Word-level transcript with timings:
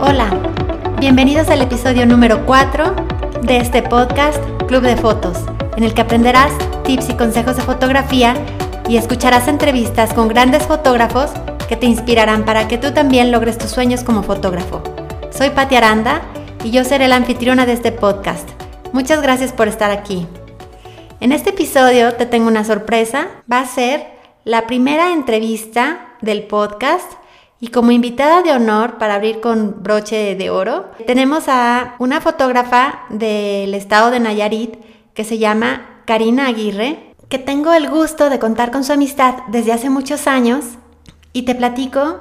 Hola, 0.00 0.30
bienvenidos 0.98 1.48
al 1.48 1.62
episodio 1.62 2.06
número 2.06 2.44
4 2.46 2.94
de 3.42 3.58
este 3.58 3.82
podcast 3.82 4.42
Club 4.66 4.82
de 4.82 4.96
Fotos, 4.96 5.38
en 5.76 5.84
el 5.84 5.94
que 5.94 6.02
aprenderás 6.02 6.52
tips 6.84 7.10
y 7.10 7.14
consejos 7.14 7.56
de 7.56 7.62
fotografía 7.62 8.34
y 8.88 8.96
escucharás 8.96 9.46
entrevistas 9.46 10.12
con 10.12 10.28
grandes 10.28 10.64
fotógrafos 10.64 11.30
que 11.68 11.76
te 11.76 11.86
inspirarán 11.86 12.44
para 12.44 12.66
que 12.66 12.78
tú 12.78 12.92
también 12.92 13.30
logres 13.30 13.56
tus 13.58 13.70
sueños 13.70 14.02
como 14.02 14.22
fotógrafo. 14.22 14.82
Soy 15.30 15.50
Pati 15.50 15.76
Aranda 15.76 16.22
y 16.64 16.72
yo 16.72 16.84
seré 16.84 17.06
la 17.06 17.16
anfitriona 17.16 17.66
de 17.66 17.74
este 17.74 17.92
podcast. 17.92 18.48
Muchas 18.92 19.22
gracias 19.22 19.52
por 19.52 19.68
estar 19.68 19.90
aquí. 19.92 20.26
En 21.20 21.32
este 21.32 21.50
episodio 21.50 22.14
te 22.14 22.24
tengo 22.24 22.48
una 22.48 22.64
sorpresa. 22.64 23.28
Va 23.50 23.60
a 23.60 23.66
ser 23.66 24.06
la 24.44 24.66
primera 24.66 25.12
entrevista 25.12 26.16
del 26.22 26.44
podcast 26.44 27.12
y 27.60 27.68
como 27.68 27.90
invitada 27.90 28.40
de 28.40 28.52
honor 28.52 28.96
para 28.96 29.16
abrir 29.16 29.40
con 29.42 29.82
broche 29.82 30.34
de 30.34 30.48
oro, 30.48 30.90
tenemos 31.06 31.44
a 31.48 31.94
una 31.98 32.22
fotógrafa 32.22 33.02
del 33.10 33.74
estado 33.74 34.10
de 34.10 34.18
Nayarit 34.18 34.76
que 35.12 35.24
se 35.24 35.36
llama 35.36 36.02
Karina 36.06 36.46
Aguirre, 36.46 37.14
que 37.28 37.38
tengo 37.38 37.74
el 37.74 37.90
gusto 37.90 38.30
de 38.30 38.38
contar 38.38 38.70
con 38.70 38.82
su 38.82 38.94
amistad 38.94 39.40
desde 39.48 39.74
hace 39.74 39.90
muchos 39.90 40.26
años 40.26 40.64
y 41.34 41.42
te 41.42 41.54
platico. 41.54 42.20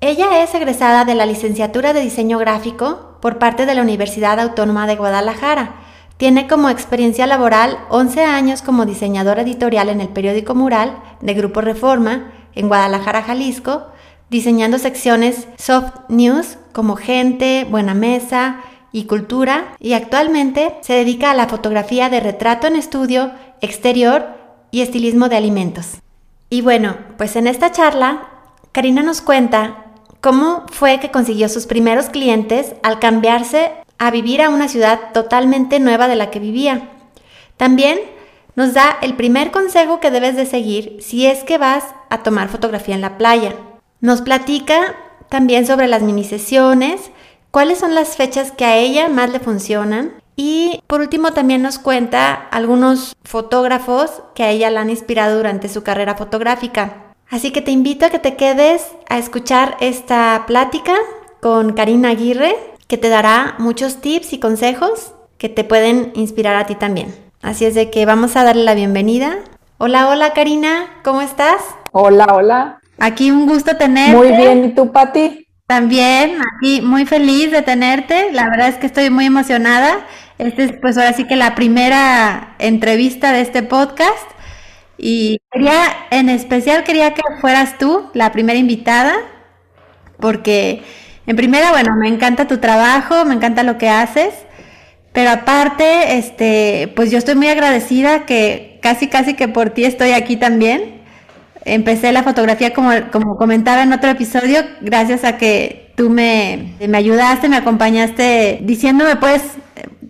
Ella 0.00 0.42
es 0.42 0.54
egresada 0.54 1.04
de 1.04 1.14
la 1.14 1.26
licenciatura 1.26 1.92
de 1.92 2.00
diseño 2.00 2.38
gráfico 2.38 3.18
por 3.20 3.38
parte 3.38 3.66
de 3.66 3.74
la 3.74 3.82
Universidad 3.82 4.40
Autónoma 4.40 4.86
de 4.86 4.96
Guadalajara. 4.96 5.74
Tiene 6.20 6.46
como 6.46 6.68
experiencia 6.68 7.26
laboral 7.26 7.78
11 7.88 8.24
años 8.24 8.60
como 8.60 8.84
diseñadora 8.84 9.40
editorial 9.40 9.88
en 9.88 10.02
el 10.02 10.10
periódico 10.10 10.54
Mural 10.54 11.02
de 11.22 11.32
Grupo 11.32 11.62
Reforma 11.62 12.30
en 12.54 12.68
Guadalajara, 12.68 13.22
Jalisco, 13.22 13.86
diseñando 14.28 14.76
secciones 14.76 15.48
soft 15.56 15.92
news 16.10 16.58
como 16.72 16.96
Gente, 16.96 17.66
Buena 17.70 17.94
Mesa 17.94 18.60
y 18.92 19.04
Cultura, 19.04 19.74
y 19.80 19.94
actualmente 19.94 20.74
se 20.82 20.92
dedica 20.92 21.30
a 21.30 21.34
la 21.34 21.48
fotografía 21.48 22.10
de 22.10 22.20
retrato 22.20 22.66
en 22.66 22.76
estudio, 22.76 23.30
exterior 23.62 24.26
y 24.70 24.82
estilismo 24.82 25.30
de 25.30 25.38
alimentos. 25.38 26.02
Y 26.50 26.60
bueno, 26.60 26.98
pues 27.16 27.34
en 27.34 27.46
esta 27.46 27.72
charla, 27.72 28.28
Karina 28.72 29.02
nos 29.02 29.22
cuenta 29.22 29.86
cómo 30.20 30.66
fue 30.70 31.00
que 31.00 31.10
consiguió 31.10 31.48
sus 31.48 31.64
primeros 31.64 32.10
clientes 32.10 32.74
al 32.82 32.98
cambiarse 32.98 33.72
a 34.00 34.10
vivir 34.10 34.42
a 34.42 34.48
una 34.48 34.66
ciudad 34.66 35.12
totalmente 35.12 35.78
nueva 35.78 36.08
de 36.08 36.16
la 36.16 36.30
que 36.30 36.40
vivía. 36.40 36.88
También 37.58 38.00
nos 38.56 38.72
da 38.72 38.96
el 39.02 39.14
primer 39.14 39.50
consejo 39.52 40.00
que 40.00 40.10
debes 40.10 40.34
de 40.36 40.46
seguir 40.46 40.96
si 41.00 41.26
es 41.26 41.44
que 41.44 41.58
vas 41.58 41.84
a 42.08 42.22
tomar 42.22 42.48
fotografía 42.48 42.94
en 42.94 43.02
la 43.02 43.18
playa. 43.18 43.54
Nos 44.00 44.22
platica 44.22 44.96
también 45.28 45.66
sobre 45.66 45.86
las 45.86 46.02
mini 46.02 46.24
sesiones, 46.24 47.10
cuáles 47.50 47.78
son 47.78 47.94
las 47.94 48.16
fechas 48.16 48.52
que 48.52 48.64
a 48.64 48.78
ella 48.78 49.10
más 49.10 49.30
le 49.30 49.38
funcionan 49.38 50.14
y 50.34 50.82
por 50.86 51.02
último 51.02 51.34
también 51.34 51.60
nos 51.60 51.78
cuenta 51.78 52.32
algunos 52.32 53.14
fotógrafos 53.22 54.22
que 54.34 54.44
a 54.44 54.50
ella 54.50 54.70
la 54.70 54.80
han 54.80 54.88
inspirado 54.88 55.36
durante 55.36 55.68
su 55.68 55.82
carrera 55.82 56.14
fotográfica. 56.14 57.12
Así 57.28 57.50
que 57.50 57.60
te 57.60 57.70
invito 57.70 58.06
a 58.06 58.10
que 58.10 58.18
te 58.18 58.36
quedes 58.36 58.86
a 59.10 59.18
escuchar 59.18 59.76
esta 59.80 60.44
plática 60.46 60.96
con 61.42 61.74
Karina 61.74 62.08
Aguirre, 62.08 62.56
que 62.90 62.98
te 62.98 63.08
dará 63.08 63.54
muchos 63.58 64.00
tips 64.00 64.32
y 64.32 64.40
consejos 64.40 65.14
que 65.38 65.48
te 65.48 65.62
pueden 65.62 66.10
inspirar 66.16 66.56
a 66.56 66.66
ti 66.66 66.74
también. 66.74 67.14
Así 67.40 67.64
es 67.64 67.76
de 67.76 67.88
que 67.88 68.04
vamos 68.04 68.34
a 68.34 68.42
darle 68.42 68.64
la 68.64 68.74
bienvenida. 68.74 69.38
Hola, 69.78 70.08
hola 70.08 70.32
Karina, 70.32 70.90
¿cómo 71.04 71.22
estás? 71.22 71.62
Hola, 71.92 72.26
hola. 72.34 72.80
Aquí 72.98 73.30
un 73.30 73.46
gusto 73.46 73.76
tenerte. 73.76 74.16
Muy 74.16 74.36
bien, 74.36 74.64
¿y 74.64 74.74
tú, 74.74 74.90
Pati? 74.90 75.46
También, 75.68 76.38
aquí 76.56 76.82
muy 76.82 77.06
feliz 77.06 77.52
de 77.52 77.62
tenerte. 77.62 78.32
La 78.32 78.50
verdad 78.50 78.66
es 78.66 78.76
que 78.76 78.86
estoy 78.86 79.08
muy 79.08 79.26
emocionada. 79.26 80.04
Esta 80.38 80.64
es 80.64 80.72
pues 80.72 80.98
ahora 80.98 81.12
sí 81.12 81.28
que 81.28 81.36
la 81.36 81.54
primera 81.54 82.56
entrevista 82.58 83.32
de 83.32 83.42
este 83.42 83.62
podcast. 83.62 84.28
Y 84.98 85.40
quería, 85.52 85.76
en 86.10 86.28
especial 86.28 86.82
quería 86.82 87.14
que 87.14 87.22
fueras 87.40 87.78
tú 87.78 88.10
la 88.14 88.32
primera 88.32 88.58
invitada, 88.58 89.14
porque 90.18 90.82
en 91.26 91.36
primera, 91.36 91.70
bueno, 91.70 91.94
me 91.96 92.08
encanta 92.08 92.46
tu 92.46 92.58
trabajo, 92.58 93.24
me 93.24 93.34
encanta 93.34 93.62
lo 93.62 93.78
que 93.78 93.88
haces, 93.88 94.34
pero 95.12 95.30
aparte, 95.30 96.18
este, 96.18 96.92
pues 96.96 97.10
yo 97.10 97.18
estoy 97.18 97.34
muy 97.34 97.48
agradecida 97.48 98.26
que 98.26 98.78
casi, 98.82 99.08
casi 99.08 99.34
que 99.34 99.48
por 99.48 99.70
ti 99.70 99.84
estoy 99.84 100.12
aquí 100.12 100.36
también. 100.36 101.00
Empecé 101.64 102.12
la 102.12 102.22
fotografía, 102.22 102.72
como, 102.72 102.90
como 103.12 103.36
comentaba 103.36 103.82
en 103.82 103.92
otro 103.92 104.10
episodio, 104.10 104.60
gracias 104.80 105.24
a 105.24 105.36
que 105.36 105.92
tú 105.96 106.08
me, 106.08 106.74
me 106.88 106.96
ayudaste, 106.96 107.48
me 107.48 107.56
acompañaste 107.56 108.60
diciéndome, 108.62 109.16
pues, 109.16 109.42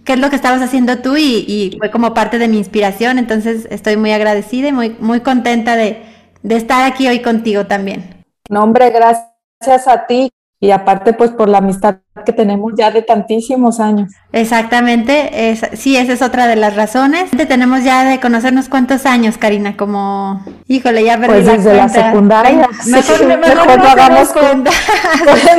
qué 0.04 0.12
es 0.12 0.18
lo 0.18 0.30
que 0.30 0.36
estabas 0.36 0.62
haciendo 0.62 0.98
tú 0.98 1.16
y, 1.16 1.76
fue 1.78 1.90
como 1.90 2.14
parte 2.14 2.38
de 2.38 2.48
mi 2.48 2.58
inspiración. 2.58 3.18
Entonces 3.18 3.66
estoy 3.70 3.96
muy 3.96 4.12
agradecida 4.12 4.68
y 4.68 4.72
muy, 4.72 4.96
muy 5.00 5.20
contenta 5.20 5.76
de, 5.76 6.02
de 6.42 6.56
estar 6.56 6.84
aquí 6.84 7.08
hoy 7.08 7.20
contigo 7.20 7.66
también. 7.66 8.24
No, 8.48 8.62
hombre, 8.62 8.90
gracias 8.90 9.88
a 9.88 10.06
ti 10.06 10.30
y 10.62 10.72
aparte 10.72 11.14
pues 11.14 11.30
por 11.30 11.48
la 11.48 11.58
amistad 11.58 11.96
que 12.26 12.34
tenemos 12.34 12.74
ya 12.76 12.90
de 12.90 13.00
tantísimos 13.00 13.80
años. 13.80 14.12
Exactamente, 14.30 15.50
es, 15.50 15.62
sí, 15.72 15.96
esa 15.96 16.12
es 16.12 16.20
otra 16.20 16.46
de 16.46 16.56
las 16.56 16.76
razones. 16.76 17.30
Tenemos 17.30 17.82
ya 17.82 18.04
de 18.04 18.20
conocernos 18.20 18.68
cuántos 18.68 19.06
años, 19.06 19.38
Karina, 19.38 19.78
como, 19.78 20.44
híjole, 20.68 21.02
ya 21.02 21.18
perdí 21.18 21.32
Pues 21.32 21.46
desde 21.46 21.74
la, 21.74 21.88
secundaria. 21.88 22.68
mejor, 22.86 23.26
mejor, 23.26 23.78
no 23.78 23.88
hagamos 23.88 24.28
cuenta. 24.28 24.70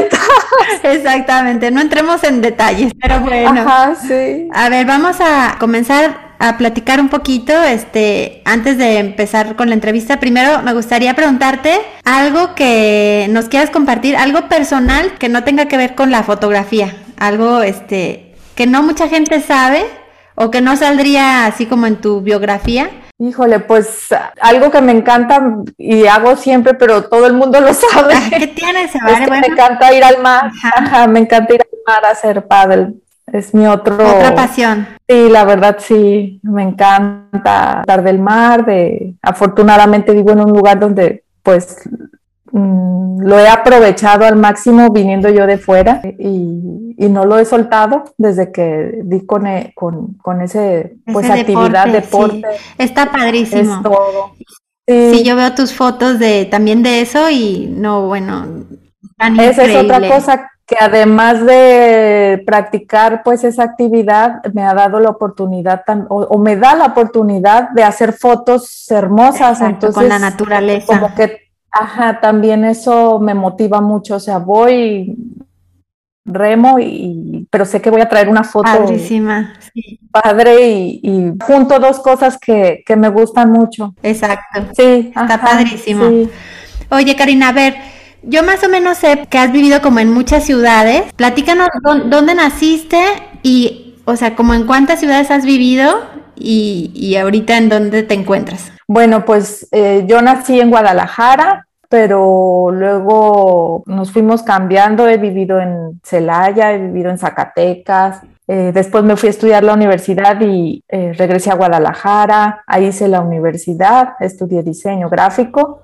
Exactamente, 0.83 1.71
no 1.71 1.81
entremos 1.81 2.23
en 2.23 2.41
detalles, 2.41 2.93
pero 3.01 3.21
bueno. 3.21 3.61
Ajá, 3.61 3.95
sí. 3.95 4.49
A 4.53 4.69
ver, 4.69 4.85
vamos 4.85 5.17
a 5.19 5.55
comenzar 5.59 6.30
a 6.41 6.57
platicar 6.57 6.99
un 6.99 7.09
poquito, 7.09 7.53
este, 7.61 8.41
antes 8.45 8.75
de 8.79 8.97
empezar 8.97 9.55
con 9.55 9.69
la 9.69 9.75
entrevista, 9.75 10.19
primero 10.19 10.63
me 10.63 10.73
gustaría 10.73 11.13
preguntarte 11.13 11.79
algo 12.03 12.55
que 12.55 13.27
nos 13.29 13.45
quieras 13.45 13.69
compartir, 13.69 14.17
algo 14.17 14.49
personal 14.49 15.11
que 15.19 15.29
no 15.29 15.43
tenga 15.43 15.67
que 15.67 15.77
ver 15.77 15.93
con 15.93 16.09
la 16.09 16.23
fotografía, 16.23 16.95
algo, 17.19 17.61
este, 17.61 18.33
que 18.55 18.65
no 18.65 18.81
mucha 18.81 19.07
gente 19.07 19.39
sabe 19.39 19.85
o 20.33 20.49
que 20.49 20.61
no 20.61 20.75
saldría 20.75 21.45
así 21.45 21.67
como 21.67 21.85
en 21.85 21.97
tu 21.97 22.21
biografía. 22.21 22.89
Híjole, 23.19 23.59
pues 23.59 24.07
algo 24.41 24.71
que 24.71 24.81
me 24.81 24.93
encanta 24.93 25.57
y 25.77 26.07
hago 26.07 26.35
siempre, 26.37 26.73
pero 26.73 27.03
todo 27.03 27.27
el 27.27 27.33
mundo 27.33 27.61
lo 27.61 27.71
sabe. 27.71 28.15
¿Qué 28.31 28.47
tienes? 28.47 28.95
Es 28.95 29.19
que 29.19 29.29
me 29.29 29.45
encanta 29.45 29.93
ir 29.93 30.03
al 30.03 30.19
mar, 30.23 30.51
me 31.07 31.19
encanta 31.19 31.53
ir 31.53 31.61
al 31.61 31.79
mar 31.85 32.03
a 32.03 32.09
hacer 32.13 32.47
paddle 32.47 32.95
es 33.31 33.53
mi 33.53 33.67
otro... 33.67 33.95
Otra 33.95 34.35
pasión. 34.35 34.87
Sí, 35.11 35.27
la 35.29 35.43
verdad 35.43 35.75
sí, 35.77 36.39
me 36.41 36.63
encanta 36.63 37.81
estar 37.81 38.01
del 38.01 38.19
mar, 38.19 38.65
de, 38.65 39.15
afortunadamente 39.21 40.13
vivo 40.13 40.31
en 40.31 40.39
un 40.39 40.51
lugar 40.53 40.79
donde 40.79 41.25
pues 41.43 41.79
mm, 42.53 43.19
lo 43.19 43.37
he 43.37 43.49
aprovechado 43.49 44.23
al 44.23 44.37
máximo 44.37 44.89
viniendo 44.89 45.27
yo 45.27 45.45
de 45.47 45.57
fuera 45.57 46.01
y, 46.17 46.95
y 46.97 47.09
no 47.09 47.25
lo 47.25 47.37
he 47.39 47.43
soltado 47.43 48.05
desde 48.17 48.53
que 48.53 49.01
di 49.03 49.25
con, 49.25 49.47
e, 49.47 49.73
con, 49.75 50.13
con 50.13 50.41
ese, 50.41 50.95
pues 51.11 51.29
actividad, 51.29 51.87
deporte. 51.87 52.43
Está 52.77 53.11
padrísimo. 53.11 53.75
Es 53.75 53.83
todo. 53.83 54.31
Sí. 54.87 55.23
yo 55.25 55.35
veo 55.35 55.53
tus 55.53 55.73
fotos 55.73 56.19
de 56.19 56.45
también 56.45 56.83
de 56.83 57.01
eso 57.01 57.29
y 57.29 57.67
no, 57.69 58.07
bueno, 58.07 58.45
esa 59.39 59.65
es 59.65 59.75
otra 59.75 60.07
cosa 60.07 60.50
que 60.71 60.77
además 60.79 61.45
de 61.45 62.41
practicar 62.45 63.23
pues 63.23 63.43
esa 63.43 63.63
actividad, 63.63 64.41
me 64.53 64.63
ha 64.63 64.73
dado 64.73 65.01
la 65.01 65.09
oportunidad 65.09 65.83
o, 66.07 66.37
me 66.37 66.55
da 66.55 66.75
la 66.75 66.85
oportunidad 66.85 67.71
de 67.71 67.83
hacer 67.83 68.13
fotos 68.13 68.89
hermosas. 68.89 69.59
entonces, 69.59 69.93
con 69.93 70.07
la 70.07 70.17
naturaleza. 70.17 70.85
Como 70.87 71.13
que, 71.13 71.49
ajá, 71.69 72.21
también 72.21 72.63
eso 72.63 73.19
me 73.19 73.33
motiva 73.33 73.81
mucho. 73.81 74.15
O 74.15 74.19
sea, 74.21 74.37
voy, 74.37 75.13
remo, 76.23 76.79
y, 76.79 77.45
pero 77.51 77.65
sé 77.65 77.81
que 77.81 77.89
voy 77.89 77.99
a 77.99 78.07
traer 78.07 78.29
una 78.29 78.45
foto 78.45 78.71
Padrísima, 78.71 79.51
padre 80.09 80.69
y, 80.69 81.33
junto 81.45 81.79
dos 81.79 81.99
cosas 81.99 82.37
que, 82.37 82.85
me 82.95 83.09
gustan 83.09 83.51
mucho. 83.51 83.93
Exacto. 84.03 84.67
Sí, 84.73 85.11
está 85.13 85.37
padrísimo. 85.37 86.29
Oye, 86.91 87.13
Karina, 87.17 87.49
a 87.49 87.51
ver, 87.51 87.75
yo 88.23 88.43
más 88.43 88.63
o 88.63 88.69
menos 88.69 88.97
sé 88.97 89.27
que 89.29 89.37
has 89.37 89.51
vivido 89.51 89.81
como 89.81 89.99
en 89.99 90.11
muchas 90.13 90.43
ciudades. 90.43 91.03
Platícanos 91.15 91.67
dónde 91.83 92.35
naciste 92.35 93.01
y, 93.43 93.95
o 94.05 94.15
sea, 94.15 94.35
como 94.35 94.53
en 94.53 94.65
cuántas 94.65 94.99
ciudades 94.99 95.31
has 95.31 95.45
vivido 95.45 96.01
y, 96.35 96.91
y 96.93 97.15
ahorita 97.17 97.57
en 97.57 97.69
dónde 97.69 98.03
te 98.03 98.13
encuentras. 98.13 98.71
Bueno, 98.87 99.25
pues 99.25 99.67
eh, 99.71 100.05
yo 100.07 100.21
nací 100.21 100.59
en 100.59 100.69
Guadalajara, 100.69 101.67
pero 101.89 102.69
luego 102.71 103.83
nos 103.85 104.11
fuimos 104.11 104.43
cambiando. 104.43 105.07
He 105.07 105.17
vivido 105.17 105.59
en 105.59 105.99
Celaya, 106.03 106.73
he 106.73 106.77
vivido 106.77 107.09
en 107.09 107.17
Zacatecas, 107.17 108.21
Eh, 108.47 108.71
después 108.73 109.03
me 109.05 109.15
fui 109.15 109.27
a 109.27 109.29
estudiar 109.29 109.63
la 109.63 109.73
universidad 109.73 110.35
y 110.41 110.83
eh, 110.89 111.13
regresé 111.15 111.51
a 111.51 111.55
Guadalajara, 111.55 112.63
ahí 112.67 112.87
hice 112.87 113.07
la 113.07 113.21
universidad, 113.21 114.15
estudié 114.19 114.61
diseño 114.61 115.07
gráfico 115.07 115.83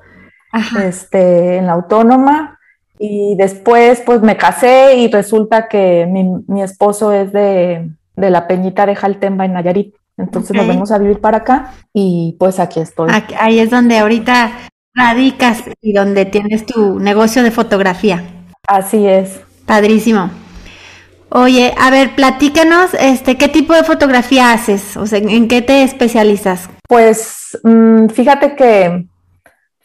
este, 0.83 1.57
en 1.57 1.67
la 1.67 1.73
autónoma 1.73 2.59
y 2.99 3.35
después 3.35 4.01
pues 4.05 4.21
me 4.21 4.37
casé 4.37 4.95
y 4.95 5.07
resulta 5.09 5.67
que 5.67 6.07
mi, 6.07 6.61
esposo 6.61 7.11
es 7.11 7.31
de, 7.31 7.89
la 8.15 8.47
Peñita 8.47 8.85
de 8.85 8.95
Jaltemba 8.95 9.45
en 9.45 9.53
Nayarit. 9.53 9.95
Entonces 10.17 10.55
nos 10.55 10.67
vamos 10.67 10.91
a 10.91 10.97
vivir 10.97 11.21
para 11.21 11.37
acá 11.37 11.73
y 11.93 12.35
pues 12.39 12.59
aquí 12.59 12.79
estoy. 12.79 13.11
ahí 13.39 13.59
es 13.59 13.69
donde 13.69 13.99
ahorita 13.99 14.51
radicas 14.95 15.63
y 15.79 15.93
donde 15.93 16.25
tienes 16.25 16.65
tu 16.65 16.99
negocio 16.99 17.43
de 17.43 17.51
fotografía. 17.51 18.23
Así 18.67 19.05
es. 19.05 19.39
Padrísimo. 19.67 20.31
Oye, 21.29 21.75
a 21.77 21.91
ver, 21.91 22.15
platícanos, 22.15 22.93
este, 22.99 23.37
¿qué 23.37 23.49
tipo 23.49 23.73
de 23.73 23.83
fotografía 23.83 24.53
haces? 24.53 24.95
O 24.97 25.05
sea, 25.05 25.19
¿en 25.19 25.47
qué 25.47 25.61
te 25.61 25.83
especializas? 25.83 26.69
Pues 26.87 27.59
mm, 27.63 28.07
fíjate 28.07 28.55
que 28.55 29.07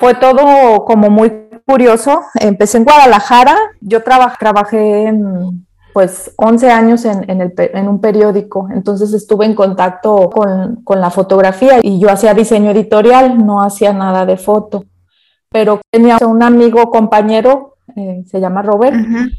fue 0.02 0.14
todo 0.14 0.84
como 0.84 1.10
muy 1.10 1.30
curioso. 1.64 2.22
Empecé 2.34 2.78
en 2.78 2.84
Guadalajara, 2.84 3.56
yo 3.80 4.02
trabajé 4.02 5.06
en, 5.06 5.64
pues 5.92 6.34
11 6.38 6.70
años 6.72 7.04
en, 7.04 7.88
un 7.88 8.00
periódico, 8.00 8.66
entonces 8.74 9.12
estuve 9.12 9.46
en 9.46 9.54
contacto 9.54 10.28
con, 10.28 10.82
con 10.82 11.00
la 11.00 11.10
fotografía 11.10 11.78
y 11.80 12.00
yo 12.00 12.10
hacía 12.10 12.34
diseño 12.34 12.72
editorial, 12.72 13.46
no 13.46 13.62
hacía 13.62 13.92
nada 13.92 14.26
de 14.26 14.36
foto, 14.36 14.86
pero 15.50 15.80
tenía 15.88 16.18
un 16.26 16.42
amigo, 16.42 16.90
compañero 16.90 17.71
eh, 17.96 18.22
se 18.26 18.40
llama 18.40 18.62
Robert, 18.62 18.96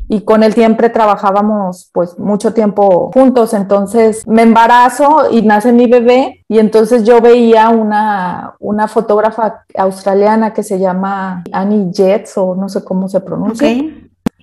y 0.07 0.21
con 0.21 0.43
él 0.43 0.53
siempre 0.53 0.89
trabajábamos 0.89 1.89
pues 1.91 2.19
mucho 2.19 2.53
tiempo 2.53 3.09
juntos, 3.13 3.53
entonces 3.53 4.27
me 4.27 4.43
embarazo 4.43 5.31
y 5.31 5.41
nace 5.41 5.71
mi 5.71 5.87
bebé 5.87 6.43
y 6.47 6.59
entonces 6.59 7.03
yo 7.03 7.19
veía 7.19 7.69
una, 7.69 8.53
una 8.59 8.87
fotógrafa 8.87 9.63
australiana 9.75 10.53
que 10.53 10.61
se 10.61 10.77
llama 10.77 11.43
Annie 11.51 11.91
Jets 11.91 12.37
o 12.37 12.53
no 12.55 12.69
sé 12.69 12.83
cómo 12.83 13.07
se 13.07 13.21
pronuncia. 13.21 13.75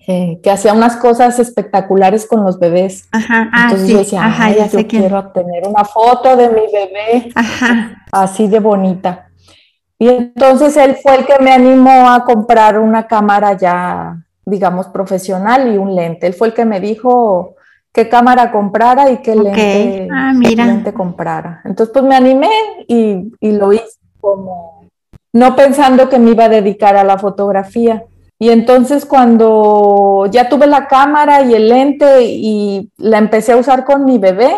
Eh, 0.07 0.41
que 0.43 0.51
hacía 0.51 0.73
unas 0.73 0.97
cosas 0.97 1.39
espectaculares 1.39 2.27
con 2.27 2.43
los 2.43 2.59
bebés. 2.59 3.07
Ajá, 3.13 3.49
ah, 3.53 3.65
Entonces 3.65 3.89
yo 3.89 3.99
decía, 3.99 4.25
Ajá, 4.25 4.51
yo 4.51 4.89
quiero 4.89 5.19
obtener 5.21 5.69
una 5.69 5.85
foto 5.85 6.37
de 6.37 6.49
mi 6.49 6.63
bebé 6.73 7.33
así 8.11 8.49
de 8.49 8.59
bonita. 8.59 9.30
Y 10.01 10.09
entonces 10.09 10.79
él 10.79 10.97
fue 10.97 11.15
el 11.17 11.27
que 11.27 11.39
me 11.41 11.53
animó 11.53 12.09
a 12.11 12.25
comprar 12.25 12.79
una 12.79 13.07
cámara 13.07 13.53
ya, 13.53 14.17
digamos, 14.47 14.89
profesional 14.89 15.73
y 15.73 15.77
un 15.77 15.95
lente. 15.95 16.27
Él 16.27 16.33
fue 16.33 16.49
el 16.49 16.55
que 16.55 16.65
me 16.65 16.81
dijo 16.81 17.55
qué 17.93 18.09
cámara 18.09 18.51
comprara 18.51 19.11
y 19.11 19.19
qué 19.19 19.37
lente, 19.37 20.09
ah, 20.11 20.33
lente, 20.33 20.95
comprara. 20.95 21.61
Entonces, 21.67 21.93
pues 21.93 22.03
me 22.07 22.17
animé 22.17 22.49
y, 22.89 23.31
y 23.41 23.53
lo 23.53 23.75
hice 23.75 23.99
como 24.23 24.89
no 25.35 25.55
pensando 25.55 26.09
que 26.09 26.19
me 26.19 26.31
iba 26.31 26.45
a 26.45 26.49
dedicar 26.49 26.97
a 26.97 27.05
la 27.05 27.19
fotografía. 27.19 28.05
Y 28.39 28.49
entonces 28.49 29.05
cuando 29.05 30.27
ya 30.31 30.49
tuve 30.49 30.67
la 30.67 30.89
cámara 30.89 31.43
y 31.43 31.53
el 31.53 31.69
lente 31.69 32.23
y 32.25 32.91
la 32.97 33.19
empecé 33.19 33.53
a 33.53 33.59
usar 33.59 33.85
con 33.85 34.07
mi 34.07 34.17
bebé, 34.17 34.51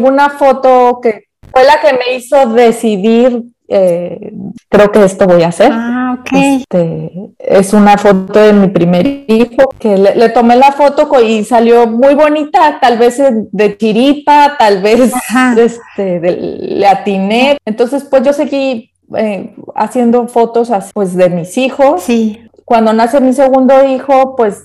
una 0.00 0.30
foto 0.30 1.00
que 1.02 1.24
fue 1.50 1.64
la 1.64 1.80
que 1.80 1.94
me 1.94 2.14
hizo 2.16 2.46
decidir 2.46 3.42
eh, 3.68 4.32
creo 4.70 4.90
que 4.90 5.04
esto 5.04 5.26
voy 5.26 5.42
a 5.42 5.48
hacer. 5.48 5.70
Ah, 5.72 6.24
este, 6.32 7.30
es 7.38 7.72
una 7.74 7.98
foto 7.98 8.40
de 8.40 8.54
mi 8.54 8.68
primer 8.68 9.06
hijo, 9.28 9.68
que 9.78 9.96
le, 9.98 10.28
tomé 10.30 10.56
la 10.56 10.72
foto 10.72 11.08
y 11.20 11.44
salió 11.44 11.86
muy 11.86 12.14
bonita, 12.14 12.78
tal 12.80 12.98
vez 12.98 13.22
de 13.52 13.76
chiripa, 13.76 14.56
tal 14.58 14.82
vez 14.82 15.12
este, 15.58 16.20
le 16.20 16.86
atiné. 16.86 17.58
Entonces, 17.66 18.04
pues 18.04 18.22
yo 18.22 18.32
seguí 18.32 18.90
eh, 19.16 19.54
haciendo 19.74 20.26
fotos 20.28 20.70
pues, 20.94 21.14
de 21.14 21.28
mis 21.28 21.58
hijos. 21.58 22.02
Sí. 22.02 22.40
Cuando 22.64 22.92
nace 22.92 23.20
mi 23.20 23.34
segundo 23.34 23.84
hijo, 23.84 24.34
pues 24.34 24.64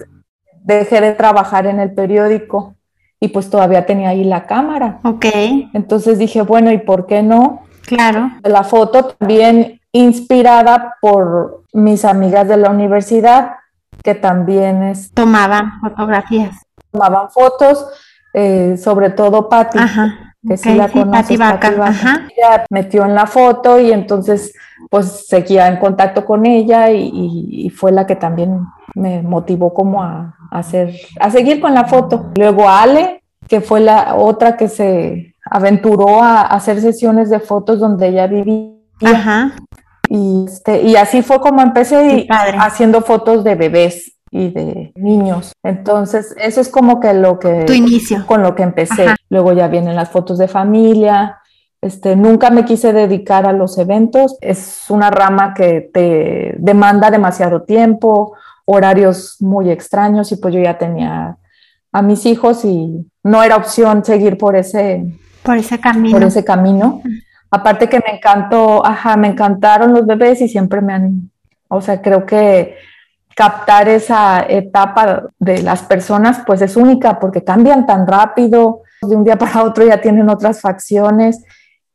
dejé 0.63 1.01
de 1.01 1.11
trabajar 1.11 1.67
en 1.67 1.79
el 1.79 1.93
periódico 1.93 2.75
y 3.19 3.29
pues 3.29 3.49
todavía 3.49 3.85
tenía 3.85 4.09
ahí 4.09 4.23
la 4.23 4.45
cámara. 4.45 4.99
Ok. 5.03 5.25
Entonces 5.73 6.19
dije, 6.19 6.41
bueno, 6.41 6.71
¿y 6.71 6.77
por 6.77 7.05
qué 7.05 7.21
no? 7.21 7.63
Claro. 7.95 8.31
La 8.43 8.63
foto 8.63 9.05
también 9.05 9.79
inspirada 9.91 10.95
por 11.01 11.63
mis 11.71 12.03
amigas 12.03 12.47
de 12.47 12.57
la 12.57 12.69
universidad, 12.69 13.53
que 14.03 14.15
también 14.15 14.83
es, 14.83 15.11
tomaban 15.13 15.79
fotografías. 15.79 16.55
Tomaban 16.91 17.29
fotos, 17.29 17.87
eh, 18.33 18.75
sobre 18.77 19.11
todo 19.11 19.49
Patti, 19.49 19.79
que 20.47 20.57
sí 20.57 20.73
la 20.73 20.89
conoce. 20.89 21.33
Ella 21.35 22.65
metió 22.69 23.05
en 23.05 23.15
la 23.15 23.27
foto 23.27 23.79
y 23.79 23.91
entonces 23.91 24.53
pues 24.89 25.27
seguía 25.27 25.67
en 25.67 25.77
contacto 25.77 26.25
con 26.25 26.45
ella 26.45 26.91
y, 26.91 27.71
fue 27.75 27.91
la 27.91 28.05
que 28.05 28.15
también 28.15 28.65
me 28.95 29.21
motivó 29.21 29.73
como 29.73 30.03
a, 30.03 30.35
hacer, 30.51 30.93
a 31.19 31.31
seguir 31.31 31.59
con 31.59 31.73
la 31.73 31.85
foto. 31.85 32.31
Luego 32.35 32.69
Ale, 32.69 33.23
que 33.47 33.61
fue 33.61 33.79
la 33.79 34.15
otra 34.15 34.57
que 34.57 34.67
se 34.67 35.32
aventuró 35.45 36.21
a 36.21 36.41
hacer 36.41 36.81
sesiones 36.81 37.29
de 37.29 37.39
fotos 37.39 37.79
donde 37.79 38.07
ella 38.07 38.27
vivía. 38.27 38.75
Ajá. 39.03 39.55
Y, 40.09 40.45
este, 40.47 40.81
y 40.83 40.95
así 40.95 41.21
fue 41.21 41.39
como 41.39 41.61
empecé 41.61 42.27
haciendo 42.29 43.01
fotos 43.01 43.43
de 43.43 43.55
bebés 43.55 44.13
y 44.31 44.49
de 44.49 44.91
niños. 44.95 45.53
Entonces, 45.63 46.35
eso 46.37 46.61
es 46.61 46.69
como 46.69 46.99
que 46.99 47.13
lo 47.13 47.39
que... 47.39 47.63
Tu 47.65 47.73
inicio. 47.73 48.25
Con 48.25 48.41
lo 48.41 48.55
que 48.55 48.63
empecé. 48.63 49.07
Luego 49.29 49.53
ya 49.53 49.67
vienen 49.67 49.95
las 49.95 50.09
fotos 50.09 50.37
de 50.37 50.47
familia. 50.47 51.39
Este, 51.81 52.15
nunca 52.15 52.49
me 52.49 52.65
quise 52.65 52.93
dedicar 52.93 53.45
a 53.45 53.53
los 53.53 53.77
eventos. 53.77 54.37
Es 54.41 54.85
una 54.89 55.09
rama 55.11 55.53
que 55.53 55.89
te 55.93 56.55
demanda 56.57 57.11
demasiado 57.11 57.63
tiempo, 57.63 58.35
horarios 58.65 59.37
muy 59.41 59.69
extraños 59.69 60.31
y 60.31 60.37
pues 60.37 60.53
yo 60.53 60.61
ya 60.61 60.77
tenía 60.77 61.37
a 61.91 62.01
mis 62.01 62.25
hijos 62.25 62.65
y 62.65 63.05
no 63.23 63.43
era 63.43 63.55
opción 63.55 64.03
seguir 64.03 64.37
por 64.37 64.55
ese, 64.55 65.05
por 65.43 65.57
ese 65.57 65.79
camino. 65.79 66.17
Por 66.17 66.23
ese 66.27 66.43
camino. 66.43 67.01
Aparte 67.51 67.87
que 67.87 67.99
me 67.99 68.15
encantó, 68.15 68.85
ajá, 68.85 69.15
me 69.15 69.27
encantaron 69.27 69.93
los 69.93 70.05
bebés 70.05 70.41
y 70.41 70.49
siempre 70.49 70.81
me 70.81 70.93
han, 70.93 71.29
o 71.67 71.81
sea, 71.81 72.01
creo 72.01 72.25
que 72.25 72.75
captar 73.35 73.87
esa 73.89 74.45
etapa 74.47 75.23
de 75.39 75.61
las 75.61 75.83
personas 75.83 76.41
pues 76.45 76.61
es 76.61 76.77
única 76.77 77.19
porque 77.19 77.43
cambian 77.43 77.85
tan 77.85 78.07
rápido, 78.07 78.81
de 79.01 79.15
un 79.15 79.23
día 79.23 79.37
para 79.37 79.63
otro 79.63 79.85
ya 79.85 80.01
tienen 80.01 80.29
otras 80.29 80.61
facciones 80.61 81.43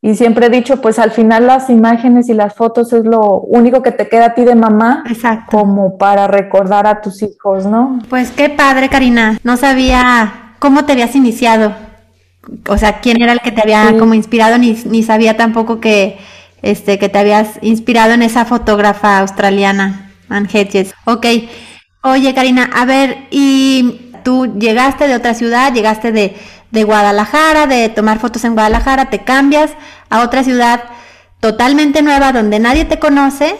y 0.00 0.14
siempre 0.14 0.46
he 0.46 0.50
dicho 0.50 0.80
pues 0.80 0.98
al 0.98 1.10
final 1.10 1.46
las 1.46 1.70
imágenes 1.70 2.28
y 2.28 2.34
las 2.34 2.54
fotos 2.54 2.92
es 2.92 3.04
lo 3.04 3.40
único 3.40 3.82
que 3.82 3.90
te 3.90 4.08
queda 4.08 4.26
a 4.26 4.34
ti 4.34 4.44
de 4.44 4.54
mamá 4.54 5.02
Exacto. 5.08 5.58
como 5.58 5.98
para 5.98 6.26
recordar 6.28 6.86
a 6.86 7.00
tus 7.00 7.22
hijos, 7.22 7.66
¿no? 7.66 7.98
Pues 8.08 8.30
qué 8.30 8.48
padre 8.48 8.88
Karina, 8.88 9.38
no 9.42 9.56
sabía 9.56 10.54
cómo 10.58 10.84
te 10.84 10.92
habías 10.92 11.16
iniciado 11.16 11.87
o 12.68 12.78
sea, 12.78 13.00
quién 13.00 13.22
era 13.22 13.32
el 13.32 13.40
que 13.40 13.52
te 13.52 13.60
había 13.62 13.96
como 13.98 14.14
inspirado, 14.14 14.58
ni, 14.58 14.72
ni 14.86 15.02
sabía 15.02 15.36
tampoco 15.36 15.80
que, 15.80 16.18
este, 16.62 16.98
que 16.98 17.08
te 17.08 17.18
habías 17.18 17.58
inspirado 17.62 18.12
en 18.12 18.22
esa 18.22 18.44
fotógrafa 18.44 19.18
australiana, 19.18 20.12
Anne 20.28 20.48
Hedges. 20.52 20.94
Ok, 21.04 21.26
oye 22.02 22.34
Karina, 22.34 22.70
a 22.74 22.84
ver, 22.84 23.26
y 23.30 24.12
tú 24.24 24.54
llegaste 24.58 25.08
de 25.08 25.14
otra 25.14 25.34
ciudad, 25.34 25.72
llegaste 25.72 26.12
de, 26.12 26.36
de 26.70 26.84
Guadalajara, 26.84 27.66
de 27.66 27.88
tomar 27.88 28.18
fotos 28.18 28.44
en 28.44 28.54
Guadalajara, 28.54 29.10
te 29.10 29.20
cambias 29.20 29.72
a 30.10 30.22
otra 30.22 30.44
ciudad 30.44 30.84
totalmente 31.40 32.02
nueva 32.02 32.32
donde 32.32 32.58
nadie 32.58 32.84
te 32.84 32.98
conoce. 32.98 33.56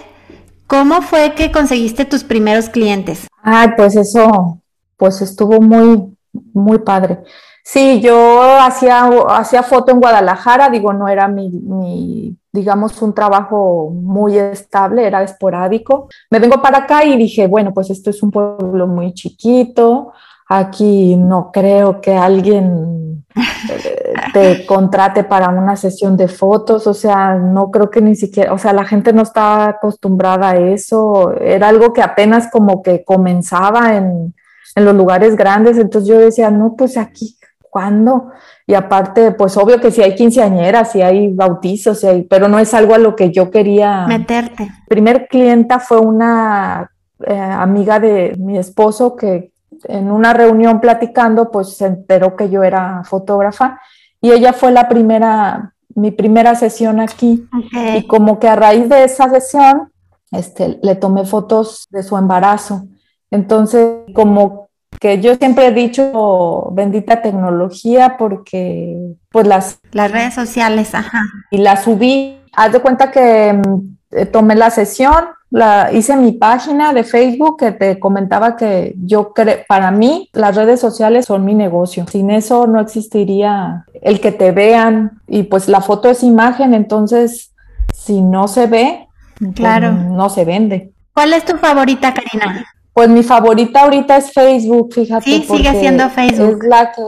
¿Cómo 0.66 1.00
fue 1.00 1.34
que 1.34 1.50
conseguiste 1.50 2.04
tus 2.04 2.24
primeros 2.24 2.68
clientes? 2.68 3.26
Ay, 3.42 3.68
pues 3.76 3.96
eso, 3.96 4.60
pues 4.98 5.22
estuvo 5.22 5.60
muy, 5.60 6.14
muy 6.52 6.78
padre. 6.80 7.20
Sí, 7.70 8.00
yo 8.00 8.40
hacía, 8.62 9.10
hacía 9.28 9.62
foto 9.62 9.92
en 9.92 10.00
Guadalajara, 10.00 10.70
digo, 10.70 10.94
no 10.94 11.06
era 11.06 11.28
mi, 11.28 12.34
digamos, 12.50 13.02
un 13.02 13.12
trabajo 13.12 13.90
muy 13.90 14.38
estable, 14.38 15.06
era 15.06 15.22
esporádico. 15.22 16.08
Me 16.30 16.38
vengo 16.38 16.62
para 16.62 16.78
acá 16.78 17.04
y 17.04 17.18
dije, 17.18 17.46
bueno, 17.46 17.74
pues 17.74 17.90
esto 17.90 18.08
es 18.08 18.22
un 18.22 18.30
pueblo 18.30 18.86
muy 18.86 19.12
chiquito, 19.12 20.14
aquí 20.48 21.14
no 21.16 21.50
creo 21.52 22.00
que 22.00 22.16
alguien 22.16 23.26
eh, 23.36 24.14
te 24.32 24.64
contrate 24.66 25.24
para 25.24 25.50
una 25.50 25.76
sesión 25.76 26.16
de 26.16 26.28
fotos, 26.28 26.86
o 26.86 26.94
sea, 26.94 27.34
no 27.34 27.70
creo 27.70 27.90
que 27.90 28.00
ni 28.00 28.16
siquiera, 28.16 28.54
o 28.54 28.56
sea, 28.56 28.72
la 28.72 28.86
gente 28.86 29.12
no 29.12 29.20
está 29.20 29.68
acostumbrada 29.68 30.52
a 30.52 30.56
eso, 30.56 31.34
era 31.38 31.68
algo 31.68 31.92
que 31.92 32.00
apenas 32.00 32.50
como 32.50 32.82
que 32.82 33.04
comenzaba 33.04 33.94
en, 33.94 34.34
en 34.74 34.84
los 34.86 34.94
lugares 34.94 35.36
grandes, 35.36 35.76
entonces 35.76 36.08
yo 36.08 36.18
decía, 36.18 36.50
no, 36.50 36.74
pues 36.74 36.96
aquí 36.96 37.37
¿cuándo? 37.70 38.30
Y 38.66 38.74
aparte, 38.74 39.32
pues 39.32 39.56
obvio 39.56 39.80
que 39.80 39.90
si 39.90 40.02
hay 40.02 40.14
quinceañeras, 40.14 40.92
si 40.92 41.02
hay 41.02 41.32
bautizos, 41.32 42.04
hay, 42.04 42.22
pero 42.22 42.48
no 42.48 42.58
es 42.58 42.74
algo 42.74 42.94
a 42.94 42.98
lo 42.98 43.16
que 43.16 43.30
yo 43.30 43.50
quería 43.50 44.06
meterte. 44.06 44.68
primer 44.88 45.28
clienta 45.28 45.78
fue 45.78 45.98
una 45.98 46.90
eh, 47.26 47.38
amiga 47.38 47.98
de 48.00 48.34
mi 48.38 48.58
esposo 48.58 49.16
que 49.16 49.52
en 49.84 50.10
una 50.10 50.32
reunión 50.32 50.80
platicando, 50.80 51.50
pues 51.50 51.76
se 51.76 51.86
enteró 51.86 52.36
que 52.36 52.50
yo 52.50 52.62
era 52.62 53.02
fotógrafa 53.04 53.80
y 54.20 54.32
ella 54.32 54.52
fue 54.52 54.72
la 54.72 54.88
primera, 54.88 55.74
mi 55.94 56.10
primera 56.10 56.54
sesión 56.54 57.00
aquí. 57.00 57.46
Y 57.94 58.06
como 58.06 58.38
que 58.38 58.48
a 58.48 58.56
raíz 58.56 58.88
de 58.88 59.04
esa 59.04 59.28
sesión, 59.30 59.92
este, 60.32 60.78
le 60.82 60.94
tomé 60.96 61.24
fotos 61.24 61.86
de 61.90 62.02
su 62.02 62.16
embarazo. 62.16 62.86
Entonces, 63.30 63.98
como 64.14 64.67
que 65.00 65.20
yo 65.20 65.34
siempre 65.36 65.66
he 65.66 65.72
dicho 65.72 66.70
bendita 66.72 67.22
tecnología 67.22 68.16
porque 68.18 68.96
pues 69.30 69.46
las... 69.46 69.80
Las 69.92 70.10
redes 70.10 70.34
sociales, 70.34 70.94
ajá. 70.94 71.22
Y 71.50 71.58
la 71.58 71.76
subí. 71.76 72.36
Haz 72.52 72.72
de 72.72 72.80
cuenta 72.80 73.10
que 73.10 73.52
mm, 73.52 74.26
tomé 74.32 74.56
la 74.56 74.70
sesión, 74.70 75.26
la, 75.50 75.90
hice 75.92 76.16
mi 76.16 76.32
página 76.32 76.92
de 76.92 77.04
Facebook 77.04 77.58
que 77.58 77.72
te 77.72 77.98
comentaba 77.98 78.56
que 78.56 78.94
yo 78.96 79.32
creo, 79.32 79.58
para 79.68 79.90
mí 79.90 80.28
las 80.32 80.56
redes 80.56 80.80
sociales 80.80 81.26
son 81.26 81.44
mi 81.44 81.54
negocio. 81.54 82.06
Sin 82.08 82.30
eso 82.30 82.66
no 82.66 82.80
existiría 82.80 83.84
el 84.02 84.20
que 84.20 84.32
te 84.32 84.50
vean 84.50 85.20
y 85.26 85.44
pues 85.44 85.68
la 85.68 85.80
foto 85.80 86.10
es 86.10 86.22
imagen, 86.22 86.74
entonces 86.74 87.52
si 87.94 88.20
no 88.20 88.48
se 88.48 88.66
ve, 88.66 89.06
pues, 89.38 89.52
claro. 89.54 89.92
no 89.92 90.28
se 90.28 90.44
vende. 90.44 90.92
¿Cuál 91.12 91.32
es 91.32 91.44
tu 91.44 91.56
favorita, 91.56 92.14
Karina? 92.14 92.64
Pues 92.98 93.10
mi 93.10 93.22
favorita 93.22 93.82
ahorita 93.82 94.16
es 94.16 94.32
Facebook, 94.32 94.92
fíjate. 94.92 95.24
Sí, 95.24 95.46
sigue 95.48 95.70
siendo 95.78 96.10
Facebook. 96.10 96.64
Es 96.64 96.68
la 96.68 96.90
que, 96.90 97.02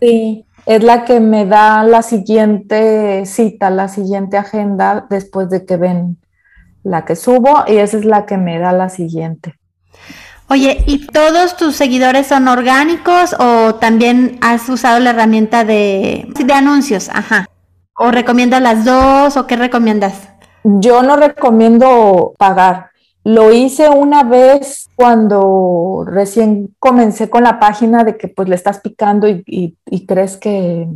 sí, 0.00 0.44
es 0.66 0.82
la 0.82 1.04
que 1.04 1.20
me 1.20 1.46
da 1.46 1.84
la 1.84 2.02
siguiente 2.02 3.24
cita, 3.26 3.70
la 3.70 3.86
siguiente 3.86 4.38
agenda 4.38 5.06
después 5.08 5.48
de 5.48 5.64
que 5.64 5.76
ven 5.76 6.18
la 6.82 7.04
que 7.04 7.14
subo 7.14 7.62
y 7.68 7.76
esa 7.76 7.96
es 7.96 8.04
la 8.04 8.26
que 8.26 8.38
me 8.38 8.58
da 8.58 8.72
la 8.72 8.88
siguiente. 8.88 9.54
Oye, 10.48 10.82
¿y 10.84 11.06
todos 11.06 11.56
tus 11.56 11.76
seguidores 11.76 12.26
son 12.26 12.48
orgánicos 12.48 13.36
o 13.38 13.76
también 13.76 14.40
has 14.40 14.68
usado 14.68 14.98
la 14.98 15.10
herramienta 15.10 15.62
de, 15.62 16.26
de 16.44 16.52
anuncios? 16.52 17.08
Ajá. 17.08 17.48
¿O 17.94 18.10
recomiendas 18.10 18.62
las 18.62 18.84
dos 18.84 19.36
o 19.36 19.46
qué 19.46 19.54
recomiendas? 19.54 20.28
Yo 20.64 21.04
no 21.04 21.14
recomiendo 21.14 22.34
pagar. 22.36 22.90
Lo 23.26 23.52
hice 23.52 23.90
una 23.90 24.22
vez 24.22 24.88
cuando 24.94 26.04
recién 26.06 26.76
comencé 26.78 27.28
con 27.28 27.42
la 27.42 27.58
página 27.58 28.04
de 28.04 28.16
que 28.16 28.28
pues 28.28 28.48
le 28.48 28.54
estás 28.54 28.78
picando 28.78 29.26
y, 29.26 29.76
crees 30.06 30.36
que, 30.36 30.86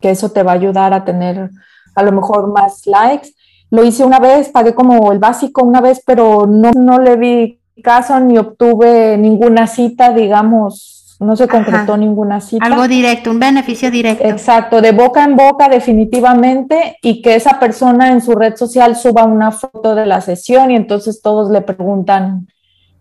que, 0.00 0.10
eso 0.10 0.30
te 0.30 0.44
va 0.44 0.52
a 0.52 0.54
ayudar 0.54 0.94
a 0.94 1.04
tener 1.04 1.50
a 1.96 2.02
lo 2.04 2.12
mejor 2.12 2.46
más 2.52 2.86
likes. 2.86 3.30
Lo 3.70 3.82
hice 3.82 4.04
una 4.04 4.20
vez, 4.20 4.50
pagué 4.50 4.72
como 4.72 5.10
el 5.10 5.18
básico 5.18 5.64
una 5.64 5.80
vez, 5.80 6.00
pero 6.06 6.46
no, 6.46 6.70
no 6.70 7.00
le 7.00 7.16
vi 7.16 7.60
caso 7.82 8.20
ni 8.20 8.38
obtuve 8.38 9.18
ninguna 9.18 9.66
cita, 9.66 10.12
digamos, 10.12 10.99
no 11.20 11.36
se 11.36 11.46
concretó 11.46 11.96
ninguna 11.96 12.40
cita. 12.40 12.64
Algo 12.64 12.88
directo, 12.88 13.30
un 13.30 13.38
beneficio 13.38 13.90
directo. 13.90 14.24
Exacto, 14.24 14.80
de 14.80 14.92
boca 14.92 15.22
en 15.22 15.36
boca 15.36 15.68
definitivamente 15.68 16.96
y 17.02 17.22
que 17.22 17.36
esa 17.36 17.60
persona 17.60 18.10
en 18.10 18.20
su 18.20 18.32
red 18.32 18.56
social 18.56 18.96
suba 18.96 19.24
una 19.24 19.52
foto 19.52 19.94
de 19.94 20.06
la 20.06 20.20
sesión 20.20 20.70
y 20.70 20.76
entonces 20.76 21.20
todos 21.22 21.50
le 21.50 21.60
preguntan, 21.60 22.48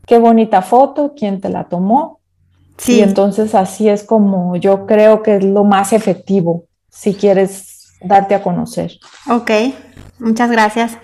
qué 0.06 0.20
bonita 0.20 0.62
foto, 0.62 1.14
quién 1.16 1.42
te 1.42 1.50
la 1.50 1.64
tomó. 1.64 2.20
Sí. 2.78 2.98
Y 2.98 3.02
entonces 3.02 3.56
así 3.56 3.90
es 3.90 4.04
como 4.04 4.56
yo 4.56 4.86
creo 4.86 5.24
que 5.24 5.38
es 5.38 5.44
lo 5.44 5.64
más 5.64 5.94
efectivo 5.94 6.66
si 6.90 7.14
quieres 7.14 7.98
darte 8.02 8.36
a 8.36 8.42
conocer. 8.42 8.92
Ok, 9.30 9.52
Muchas 10.20 10.52
gracias. 10.52 10.98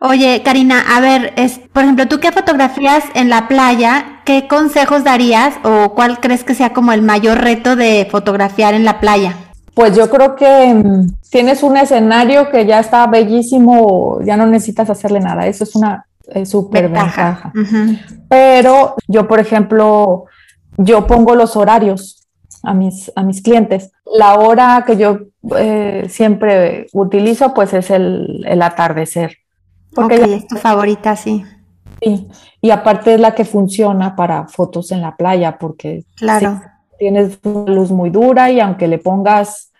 Oye, 0.00 0.42
Karina, 0.42 0.82
a 0.96 1.00
ver, 1.00 1.34
es, 1.36 1.60
por 1.72 1.84
ejemplo, 1.84 2.08
tú 2.08 2.20
qué 2.20 2.32
fotografías 2.32 3.04
en 3.14 3.28
la 3.28 3.48
playa, 3.48 4.22
¿qué 4.24 4.48
consejos 4.48 5.04
darías 5.04 5.54
o 5.62 5.94
cuál 5.94 6.20
crees 6.20 6.42
que 6.42 6.54
sea 6.54 6.72
como 6.72 6.92
el 6.92 7.02
mayor 7.02 7.38
reto 7.38 7.76
de 7.76 8.08
fotografiar 8.10 8.74
en 8.74 8.84
la 8.84 8.98
playa? 8.98 9.36
Pues 9.74 9.94
yo 9.94 10.08
creo 10.08 10.36
que 10.36 10.74
mm, 10.74 11.06
tienes 11.30 11.62
un 11.62 11.76
escenario 11.76 12.50
que 12.50 12.64
ya 12.66 12.80
está 12.80 13.06
bellísimo, 13.06 14.20
ya 14.24 14.36
no 14.36 14.46
necesitas 14.46 14.88
hacerle 14.88 15.20
nada, 15.20 15.46
eso 15.46 15.64
es 15.64 15.76
una 15.76 16.06
súper 16.44 16.88
ventaja. 16.88 17.52
Pero 18.28 18.94
yo, 19.08 19.26
por 19.26 19.40
ejemplo, 19.40 20.26
yo 20.76 21.06
pongo 21.06 21.34
los 21.34 21.56
horarios 21.56 22.28
a 22.62 22.74
mis, 22.74 23.10
a 23.16 23.22
mis 23.22 23.42
clientes. 23.42 23.92
La 24.04 24.34
hora 24.34 24.84
que 24.86 24.96
yo 24.96 25.20
eh, 25.56 26.06
siempre 26.08 26.86
utilizo 26.92 27.54
pues 27.54 27.72
es 27.74 27.90
el, 27.90 28.60
atardecer. 28.62 29.38
Porque 29.94 30.16
es 30.16 30.46
tu 30.46 30.56
favorita, 30.56 31.16
sí. 31.16 31.44
Sí, 32.02 32.28
y 32.60 32.70
aparte 32.70 33.14
es 33.14 33.20
la 33.20 33.34
que 33.34 33.44
funciona 33.44 34.16
para 34.16 34.48
fotos 34.48 34.90
en 34.90 35.02
la 35.02 35.16
playa 35.16 35.58
porque 35.58 36.04
claro. 36.16 36.62
tienes 36.98 37.38
una 37.42 37.72
luz 37.72 37.90
muy 37.90 38.10
dura 38.10 38.50
y 38.50 38.58
aunque 38.58 38.88
le 38.88 38.98
pongas 38.98 39.70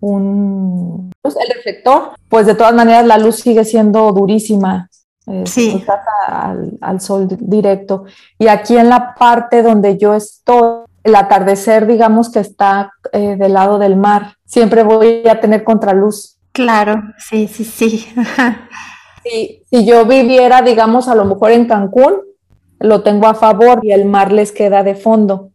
un 0.00 1.10
pues, 1.20 1.36
el 1.36 1.54
reflector, 1.54 2.12
pues 2.28 2.46
de 2.46 2.54
todas 2.54 2.74
maneras 2.74 3.04
la 3.06 3.18
luz 3.18 3.36
sigue 3.36 3.64
siendo 3.64 4.10
durísima. 4.12 4.88
Eh, 5.26 5.42
sí. 5.44 5.84
Al, 6.28 6.78
al, 6.80 7.00
sol 7.00 7.26
directo. 7.28 8.04
Y 8.38 8.46
aquí 8.46 8.76
en 8.76 8.88
la 8.88 9.14
parte 9.14 9.62
donde 9.62 9.98
yo 9.98 10.14
estoy, 10.14 10.84
el 11.02 11.14
atardecer, 11.16 11.86
digamos 11.86 12.30
que 12.30 12.38
está 12.38 12.92
eh, 13.12 13.34
del 13.36 13.54
lado 13.54 13.78
del 13.78 13.96
mar, 13.96 14.36
siempre 14.44 14.84
voy 14.84 15.26
a 15.28 15.40
tener 15.40 15.64
contraluz. 15.64 16.38
Claro, 16.52 17.02
sí, 17.18 17.48
sí, 17.48 17.64
sí. 17.64 18.06
si, 19.28 19.84
yo 19.84 20.06
viviera, 20.06 20.62
digamos, 20.62 21.08
a 21.08 21.14
lo 21.14 21.24
mejor 21.24 21.52
en 21.52 21.66
Cancún, 21.66 22.20
lo 22.78 23.02
tengo 23.02 23.26
a 23.26 23.34
favor 23.34 23.80
y 23.82 23.92
el 23.92 24.04
mar 24.04 24.32
les 24.32 24.52
queda 24.52 24.82
de 24.82 24.94
fondo. 24.94 25.50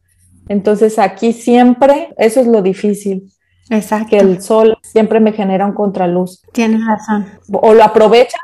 Entonces 0.47 0.99
aquí 0.99 1.33
siempre, 1.33 2.13
eso 2.17 2.39
es 2.39 2.47
lo 2.47 2.61
difícil. 2.61 3.31
Exacto. 3.69 4.09
Que 4.09 4.17
el 4.17 4.41
sol 4.41 4.77
siempre 4.81 5.19
me 5.19 5.31
genera 5.31 5.65
un 5.65 5.73
contraluz. 5.73 6.41
Tienes 6.51 6.81
razón. 6.85 7.25
O 7.53 7.73
lo 7.73 7.83
aprovechas 7.83 8.41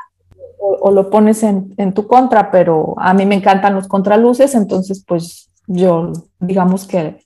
o, 0.58 0.90
lo 0.90 1.10
pones 1.10 1.42
en, 1.42 1.74
en, 1.76 1.92
tu 1.92 2.06
contra, 2.06 2.50
pero 2.50 2.94
a 2.98 3.14
mí 3.14 3.26
me 3.26 3.36
encantan 3.36 3.74
los 3.74 3.86
contraluces, 3.86 4.54
entonces 4.54 5.04
pues 5.06 5.50
yo 5.68 6.12
digamos 6.40 6.86
que 6.86 7.18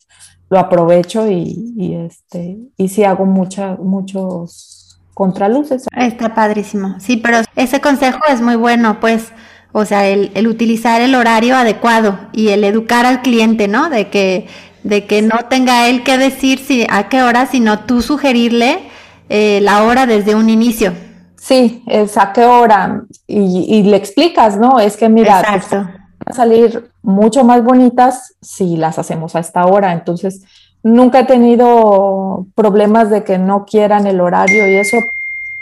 lo 0.53 0.59
aprovecho 0.59 1.31
y, 1.31 1.95
este 1.95 2.59
y 2.77 2.89
sí 2.89 3.05
hago 3.05 3.25
mucha, 3.25 3.77
muchos 3.77 4.72
contraluces. 5.15 5.87
Está 5.97 6.35
padrísimo. 6.35 6.97
Sí, 6.99 7.17
pero 7.17 7.39
ese 7.57 7.81
consejo 7.81 8.21
es 8.29 8.41
muy 8.41 8.57
bueno, 8.57 9.01
pues, 9.01 9.33
o 9.73 9.85
sea, 9.85 10.07
el, 10.07 10.31
el, 10.35 10.47
utilizar 10.47 11.01
el 11.01 11.15
horario 11.15 11.57
adecuado 11.57 12.19
y 12.33 12.49
el 12.49 12.65
educar 12.65 13.07
al 13.07 13.23
cliente, 13.23 13.69
¿no? 13.69 13.91
De 13.91 14.09
que, 14.09 14.47
de 14.83 15.07
que 15.07 15.23
no 15.23 15.39
tenga 15.49 15.89
él 15.89 16.03
que 16.03 16.19
decir 16.19 16.59
si, 16.59 16.87
a 16.91 17.09
qué 17.09 17.23
hora, 17.23 17.47
sino 17.47 17.81
tú 17.81 18.03
sugerirle 18.03 18.81
eh, 19.29 19.61
la 19.63 19.85
hora 19.85 20.07
desde 20.07 20.35
un 20.35 20.51
inicio. 20.51 20.93
Sí, 21.37 21.83
es 21.89 22.17
a 22.17 22.33
qué 22.33 22.45
hora. 22.45 23.03
Y, 23.27 23.67
y 23.69 23.83
le 23.83 23.97
explicas, 23.97 24.57
¿no? 24.57 24.79
Es 24.79 24.97
que 24.97 25.09
mira, 25.09 25.41
Exacto 25.41 25.89
a 26.27 26.33
salir 26.33 26.91
mucho 27.03 27.45
más 27.45 27.63
bonitas 27.65 28.35
si 28.41 28.77
las 28.77 28.99
hacemos 28.99 29.35
a 29.35 29.41
esta 29.41 29.67
hora. 29.67 29.93
Entonces, 29.93 30.43
nunca 30.83 31.21
he 31.21 31.25
tenido 31.25 32.47
problemas 32.55 33.11
de 33.11 33.25
que 33.25 33.39
no 33.39 33.65
quieran 33.65 34.07
el 34.07 34.21
horario 34.21 34.69
y 34.69 34.77
eso 34.77 34.99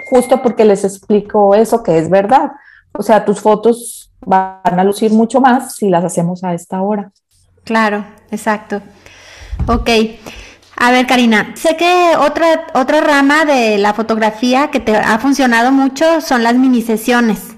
justo 0.07 0.43
porque 0.43 0.65
les 0.65 0.85
explico 0.85 1.55
eso 1.55 1.83
que 1.83 1.99
es 1.99 2.11
verdad. 2.11 2.53
O 2.93 3.03
sea, 3.03 3.25
tus 3.25 3.41
fotos 3.41 4.11
van 4.21 4.61
a 4.65 4.85
lucir 4.85 5.13
mucho 5.13 5.41
más 5.41 5.77
si 5.77 5.89
las 5.89 6.05
hacemos 6.05 6.43
a 6.45 6.55
esta 6.55 6.83
hora. 6.83 7.13
Claro, 7.65 8.05
exacto. 8.31 8.81
Ok. 9.67 9.89
A 10.77 10.91
ver, 10.91 11.07
Karina, 11.07 11.53
sé 11.57 11.77
que 11.77 12.13
otra, 12.19 12.67
otra 12.75 13.01
rama 13.01 13.45
de 13.45 13.79
la 13.79 13.93
fotografía 13.93 14.71
que 14.71 14.81
te 14.81 14.97
ha 14.97 15.19
funcionado 15.19 15.71
mucho 15.73 16.21
son 16.21 16.43
las 16.43 16.55
mini 16.55 16.83
sesiones. 16.83 17.55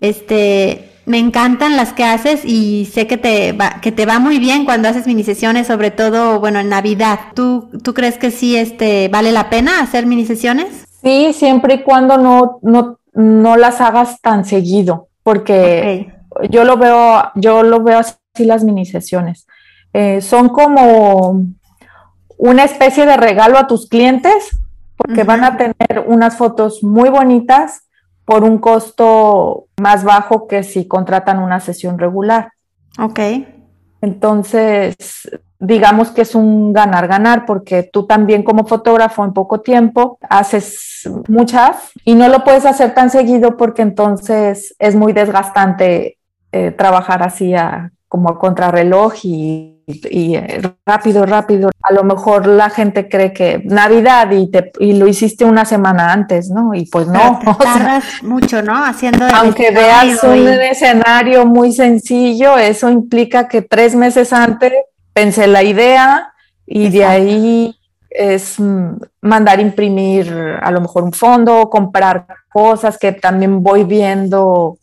Este, 0.00 0.91
me 1.04 1.18
encantan 1.18 1.76
las 1.76 1.92
que 1.92 2.04
haces 2.04 2.44
y 2.44 2.86
sé 2.86 3.06
que 3.06 3.16
te 3.16 3.52
va, 3.52 3.80
que 3.80 3.92
te 3.92 4.06
va 4.06 4.18
muy 4.18 4.38
bien 4.38 4.64
cuando 4.64 4.88
haces 4.88 5.06
mini 5.06 5.24
sesiones, 5.24 5.66
sobre 5.66 5.90
todo, 5.90 6.38
bueno, 6.38 6.60
en 6.60 6.68
Navidad. 6.68 7.18
¿Tú, 7.34 7.70
tú 7.82 7.92
crees 7.94 8.18
que 8.18 8.30
sí 8.30 8.56
este, 8.56 9.08
vale 9.08 9.32
la 9.32 9.50
pena 9.50 9.80
hacer 9.80 10.06
mini 10.06 10.24
sesiones? 10.24 10.86
Sí, 11.02 11.32
siempre 11.32 11.74
y 11.74 11.82
cuando 11.82 12.18
no, 12.18 12.58
no, 12.62 12.98
no 13.14 13.56
las 13.56 13.80
hagas 13.80 14.20
tan 14.20 14.44
seguido, 14.44 15.08
porque 15.22 16.12
yo 16.50 16.64
lo 16.64 16.76
veo, 16.76 17.32
yo 17.34 17.62
lo 17.62 17.82
veo 17.82 17.98
así 17.98 18.44
las 18.44 18.62
mini 18.62 18.86
sesiones. 18.86 19.46
Eh, 19.92 20.20
son 20.20 20.48
como 20.48 21.44
una 22.38 22.64
especie 22.64 23.06
de 23.06 23.16
regalo 23.16 23.58
a 23.58 23.66
tus 23.66 23.88
clientes, 23.88 24.58
porque 24.96 25.24
van 25.24 25.42
a 25.42 25.56
tener 25.56 26.04
unas 26.06 26.36
fotos 26.36 26.84
muy 26.84 27.08
bonitas 27.08 27.88
por 28.24 28.44
un 28.44 28.58
costo 28.58 29.66
más 29.80 30.04
bajo 30.04 30.46
que 30.46 30.62
si 30.62 30.86
contratan 30.86 31.38
una 31.38 31.60
sesión 31.60 31.98
regular. 31.98 32.52
Ok. 32.98 33.20
Entonces, 34.00 34.96
digamos 35.58 36.10
que 36.10 36.22
es 36.22 36.34
un 36.34 36.72
ganar-ganar 36.72 37.46
porque 37.46 37.84
tú 37.84 38.04
también 38.06 38.42
como 38.42 38.66
fotógrafo 38.66 39.24
en 39.24 39.32
poco 39.32 39.60
tiempo 39.60 40.18
haces 40.28 41.08
muchas 41.28 41.92
y 42.04 42.16
no 42.16 42.28
lo 42.28 42.42
puedes 42.42 42.66
hacer 42.66 42.94
tan 42.94 43.10
seguido 43.10 43.56
porque 43.56 43.82
entonces 43.82 44.74
es 44.80 44.96
muy 44.96 45.12
desgastante 45.12 46.18
eh, 46.50 46.72
trabajar 46.72 47.22
así 47.22 47.54
como 48.12 48.28
a 48.28 48.38
contrarreloj 48.38 49.14
y, 49.22 49.84
y, 49.86 50.36
rápido, 50.84 51.24
rápido. 51.24 51.70
A 51.82 51.94
lo 51.94 52.04
mejor 52.04 52.46
la 52.46 52.68
gente 52.68 53.08
cree 53.08 53.32
que 53.32 53.62
Navidad 53.64 54.30
y, 54.32 54.50
te, 54.50 54.70
y 54.80 54.92
lo 54.92 55.08
hiciste 55.08 55.46
una 55.46 55.64
semana 55.64 56.12
antes, 56.12 56.50
¿no? 56.50 56.74
Y 56.74 56.84
pues 56.84 57.06
no. 57.06 57.40
Te 57.40 58.26
mucho, 58.26 58.60
¿no? 58.60 58.84
Haciendo 58.84 59.24
Aunque 59.34 59.70
veas 59.70 60.22
un 60.24 60.46
escenario 60.46 61.46
muy 61.46 61.72
sencillo, 61.72 62.58
eso 62.58 62.90
implica 62.90 63.48
que 63.48 63.62
tres 63.62 63.94
meses 63.94 64.34
antes 64.34 64.74
pensé 65.14 65.46
la 65.46 65.62
idea 65.62 66.34
y 66.66 66.90
de 66.90 67.06
ahí 67.06 67.74
es 68.10 68.60
mm, 68.60 68.96
mandar 69.22 69.58
imprimir 69.58 70.58
a 70.60 70.70
lo 70.70 70.82
mejor 70.82 71.04
un 71.04 71.14
fondo, 71.14 71.70
comprar 71.70 72.26
cosas 72.52 72.98
que 72.98 73.12
también 73.12 73.62
voy 73.62 73.84
viendo 73.84 74.76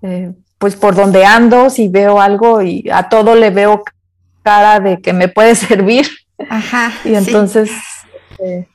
eh, 0.00 0.32
pues 0.58 0.76
por 0.76 0.94
donde 0.94 1.24
ando, 1.24 1.70
si 1.70 1.88
veo 1.88 2.20
algo 2.20 2.62
y 2.62 2.84
a 2.92 3.08
todo 3.08 3.34
le 3.34 3.50
veo 3.50 3.82
cara 4.42 4.80
de 4.80 5.00
que 5.00 5.12
me 5.12 5.28
puede 5.28 5.54
servir. 5.54 6.06
Ajá, 6.50 6.92
y 7.04 7.14
entonces, 7.14 7.70
eh, 8.38 8.66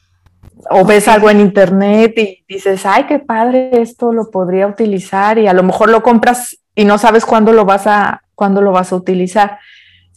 o 0.69 0.85
ves 0.85 1.07
algo 1.07 1.29
en 1.29 1.39
internet 1.39 2.13
y 2.17 2.43
dices, 2.47 2.85
ay, 2.85 3.05
qué 3.05 3.19
padre, 3.19 3.81
esto 3.81 4.11
lo 4.11 4.31
podría 4.31 4.67
utilizar 4.67 5.37
y 5.37 5.47
a 5.47 5.53
lo 5.53 5.63
mejor 5.63 5.89
lo 5.89 6.03
compras 6.03 6.57
y 6.75 6.85
no 6.85 6.97
sabes 6.97 7.25
cuándo 7.25 7.53
lo 7.53 7.65
vas 7.65 7.87
a, 7.87 8.23
cuándo 8.35 8.61
lo 8.61 8.71
vas 8.71 8.91
a 8.91 8.95
utilizar. 8.95 9.59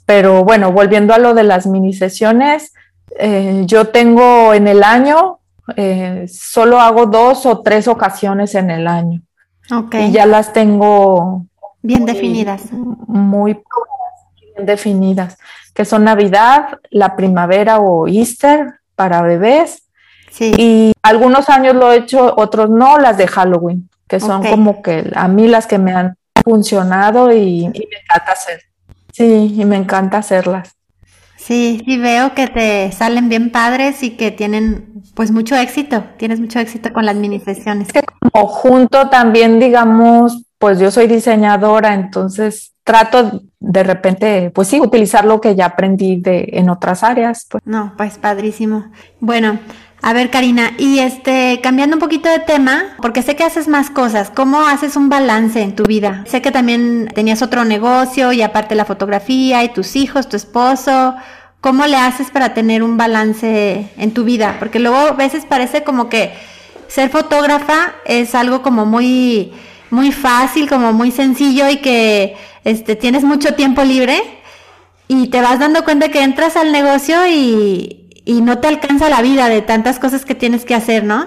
Pero 0.07 0.45
bueno, 0.45 0.73
volviendo 0.73 1.15
a 1.15 1.19
lo 1.19 1.35
de 1.35 1.43
las 1.43 1.67
mini 1.67 1.93
sesiones, 1.93 2.73
eh, 3.19 3.63
yo 3.67 3.89
tengo 3.89 4.55
en 4.55 4.69
el 4.69 4.83
año, 4.85 5.41
eh, 5.77 6.27
solo 6.29 6.81
hago 6.81 7.07
dos 7.07 7.45
o 7.47 7.61
tres 7.61 7.89
ocasiones 7.89 8.55
en 8.55 8.71
el 8.71 8.87
año. 8.87 9.23
Okay. 9.71 10.07
Y 10.07 10.13
ya 10.13 10.27
las 10.27 10.53
tengo 10.53 11.47
Bien 11.87 12.05
definidas. 12.05 12.63
Muy 12.73 13.55
bien 13.55 14.67
definidas, 14.67 15.39
que 15.75 15.85
son 15.85 16.05
Navidad, 16.05 16.81
la 16.91 17.15
primavera 17.15 17.79
o 17.79 18.09
Easter 18.09 18.81
para 18.95 19.23
bebés. 19.23 19.85
Sí. 20.31 20.53
Y 20.59 20.93
algunos 21.03 21.49
años 21.49 21.75
lo 21.75 21.93
he 21.93 21.99
hecho, 21.99 22.35
otros 22.37 22.69
no, 22.69 22.99
las 22.99 23.17
de 23.17 23.29
Halloween, 23.29 23.89
que 24.09 24.21
son 24.21 24.43
como 24.45 24.83
que 24.83 25.11
a 25.15 25.29
mí 25.29 25.47
las 25.47 25.67
que 25.67 25.79
me 25.79 25.93
han 25.93 26.17
funcionado 26.45 27.33
y, 27.33 27.69
me 27.69 27.99
encanta 28.03 28.33
hacer. 28.33 28.63
Sí, 29.13 29.55
y 29.57 29.65
me 29.65 29.77
encanta 29.77 30.19
hacerlas. 30.19 30.77
Sí, 31.37 31.83
y 31.87 31.99
veo 31.99 32.35
que 32.35 32.49
te 32.49 32.91
salen 32.93 33.29
bien 33.29 33.53
padres 33.53 34.03
y 34.03 34.17
que 34.17 34.31
tienen 34.33 35.03
pues 35.15 35.31
mucho 35.31 35.55
éxito, 35.55 36.05
tienes 36.19 36.41
mucho 36.41 36.59
éxito 36.59 36.93
con 36.93 37.07
las 37.07 37.15
mini 37.15 37.39
sesiones. 37.39 37.89
como 38.21 38.47
junto 38.49 39.09
también, 39.09 39.61
digamos, 39.61 40.46
pues 40.67 40.81
yo 40.81 40.91
soy 40.91 41.07
diseñadora, 41.07 41.95
entonces 41.95 42.75
trato 42.83 43.41
de 43.61 43.85
repente, 43.85 44.51
pues 44.51 44.67
sí, 44.67 44.81
utilizar 44.81 45.25
lo 45.25 45.41
que 45.41 45.55
ya 45.55 45.67
aprendí 45.67 46.17
de, 46.17 46.49
en 46.55 46.71
otras 46.71 47.05
áreas. 47.05 47.47
Pues. 47.49 47.63
No, 47.65 47.95
pues 47.97 48.19
padrísimo. 48.19 48.91
Bueno, 49.21 49.61
a 50.03 50.13
ver, 50.13 50.29
Karina, 50.29 50.73
y 50.77 50.99
este, 50.99 51.61
cambiando 51.63 51.95
un 51.95 52.01
poquito 52.01 52.29
de 52.29 52.41
tema, 52.41 52.97
porque 53.01 53.23
sé 53.23 53.37
que 53.37 53.45
haces 53.45 53.69
más 53.69 53.91
cosas, 53.91 54.33
¿cómo 54.35 54.67
haces 54.67 54.97
un 54.97 55.09
balance 55.09 55.63
en 55.63 55.77
tu 55.77 55.85
vida? 55.85 56.25
Sé 56.27 56.43
que 56.43 56.51
también 56.51 57.13
tenías 57.15 57.43
otro 57.43 57.65
negocio 57.65 58.33
y 58.33 58.43
aparte 58.43 58.75
la 58.75 58.87
fotografía 58.87 59.63
y 59.63 59.69
tus 59.69 59.95
hijos, 59.95 60.29
tu 60.29 60.35
esposo. 60.35 61.15
¿Cómo 61.61 61.87
le 61.87 61.97
haces 61.97 62.33
para 62.33 62.55
tener 62.55 62.83
un 62.83 62.97
balance 62.97 63.89
en 63.97 64.11
tu 64.13 64.25
vida? 64.25 64.57
Porque 64.59 64.81
luego 64.81 64.97
a 64.97 65.13
veces 65.13 65.45
parece 65.47 65.85
como 65.85 66.09
que 66.09 66.33
ser 66.89 67.09
fotógrafa 67.09 67.93
es 68.05 68.35
algo 68.35 68.63
como 68.63 68.85
muy 68.85 69.53
muy 69.91 70.13
fácil, 70.13 70.69
como 70.69 70.93
muy 70.93 71.11
sencillo 71.11 71.69
y 71.69 71.79
que 71.79 72.37
este, 72.65 72.97
tienes 72.97 73.25
mucho 73.25 73.55
tiempo 73.55 73.83
libre 73.85 74.21
y 75.09 75.29
te 75.29 75.41
vas 75.41 75.59
dando 75.59 75.85
cuenta 75.85 76.09
que 76.09 76.23
entras 76.23 76.57
al 76.57 76.73
negocio 76.73 77.27
y, 77.29 78.03
no 78.43 78.59
te 78.59 78.67
alcanza 78.67 79.09
la 79.09 79.23
vida 79.23 79.49
de 79.49 79.63
tantas 79.63 80.01
cosas 80.01 80.25
que 80.25 80.35
tienes 80.35 80.65
que 80.65 80.75
hacer, 80.75 81.05
¿no? 81.05 81.27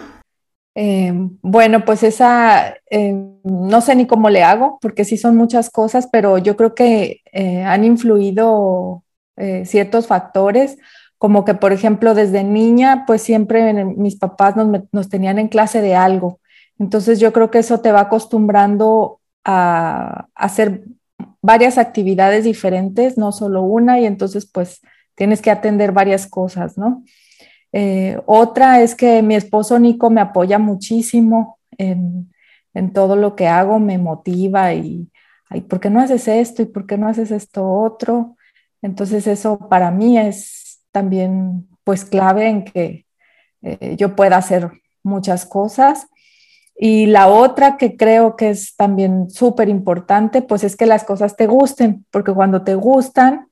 Eh, 0.75 1.13
bueno, 1.41 1.85
pues 1.85 2.03
esa, 2.03 2.75
eh, 2.89 3.13
no 3.43 3.81
sé 3.81 3.95
ni 3.95 4.05
cómo 4.05 4.29
le 4.29 4.43
hago, 4.43 4.77
porque 4.81 5.05
sí 5.05 5.17
son 5.17 5.37
muchas 5.37 5.69
cosas, 5.69 6.09
pero 6.11 6.37
yo 6.37 6.57
creo 6.57 6.75
que 6.75 7.21
eh, 7.31 7.63
han 7.63 7.85
influido 7.85 9.03
ciertos 9.63 10.07
factores, 10.07 10.77
como 11.17 11.45
que, 11.45 11.53
por 11.53 11.71
ejemplo, 11.71 12.13
desde 12.13 12.43
niña, 12.43 13.05
pues 13.07 13.21
siempre 13.21 13.73
mis 13.86 14.17
papás 14.17 14.57
nos, 14.57 14.67
nos 14.91 15.07
tenían 15.07 15.39
en 15.39 15.47
clase 15.47 15.81
de 15.81 15.95
algo. 15.95 16.38
Entonces 16.79 17.19
yo 17.19 17.33
creo 17.33 17.51
que 17.51 17.59
eso 17.59 17.81
te 17.81 17.91
va 17.91 18.01
acostumbrando 18.01 19.19
a, 19.43 20.27
hacer 20.33 20.85
varias 21.41 21.77
actividades 21.77 22.45
diferentes, 22.45 23.17
no 23.17 23.31
solo 23.31 23.61
una, 23.61 23.99
y 23.99 24.05
entonces 24.05 24.49
pues 24.49 24.81
tienes 25.15 25.41
que 25.41 25.51
atender 25.51 25.91
varias 25.91 26.27
cosas, 26.27 26.77
¿no? 26.77 27.03
Eh, 27.71 28.19
otra 28.25 28.81
es 28.81 28.95
que 28.95 29.21
mi 29.21 29.35
esposo 29.35 29.77
Nico 29.77 30.09
me 30.09 30.21
apoya 30.21 30.57
muchísimo 30.57 31.59
en, 31.77 32.31
todo 32.93 33.17
lo 33.17 33.35
que 33.35 33.47
hago, 33.47 33.77
me 33.79 33.97
motiva 33.97 34.73
y, 34.73 35.09
¿por 35.67 35.81
qué 35.81 35.89
no 35.89 35.99
haces 35.99 36.29
esto 36.29 36.61
y 36.61 36.65
por 36.65 36.87
qué 36.87 36.97
no 36.97 37.09
haces 37.09 37.29
esto 37.29 37.69
otro? 37.69 38.37
Entonces 38.81 39.27
eso 39.27 39.67
para 39.67 39.91
mí 39.91 40.17
es 40.17 40.79
también 40.91 41.67
pues 41.83 42.05
clave 42.05 42.47
en 42.47 42.63
que 42.63 43.05
eh, 43.63 43.95
yo 43.97 44.15
pueda 44.15 44.37
hacer 44.37 44.71
muchas 45.03 45.45
cosas. 45.45 46.07
Y 46.81 47.07
la 47.07 47.27
otra 47.27 47.75
que 47.75 47.97
creo 47.97 48.37
que 48.37 48.51
es 48.51 48.77
también 48.77 49.29
súper 49.29 49.67
importante, 49.67 50.41
pues 50.41 50.63
es 50.63 50.77
que 50.77 50.85
las 50.85 51.03
cosas 51.03 51.35
te 51.35 51.45
gusten, 51.45 52.05
porque 52.09 52.31
cuando 52.31 52.63
te 52.63 52.73
gustan, 52.75 53.49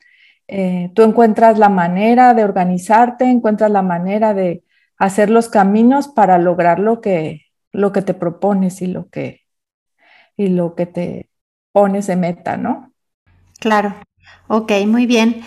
eh, 0.48 0.92
tú 0.96 1.02
encuentras 1.02 1.60
la 1.60 1.68
manera 1.68 2.34
de 2.34 2.46
organizarte, 2.46 3.26
encuentras 3.26 3.70
la 3.70 3.82
manera 3.82 4.34
de 4.34 4.64
hacer 4.98 5.30
los 5.30 5.50
caminos 5.50 6.08
para 6.08 6.38
lograr 6.38 6.80
lo 6.80 7.02
que, 7.02 7.48
lo 7.74 7.92
que 7.92 8.02
te 8.02 8.14
propones 8.14 8.82
y 8.82 8.88
lo 8.88 9.10
que, 9.10 9.42
y 10.38 10.48
lo 10.48 10.74
que 10.74 10.86
te 10.86 11.30
pones 11.74 12.08
de 12.08 12.16
meta, 12.16 12.56
¿no? 12.56 12.94
Claro. 13.60 13.94
Ok, 14.48 14.72
muy 14.88 15.06
bien. 15.06 15.42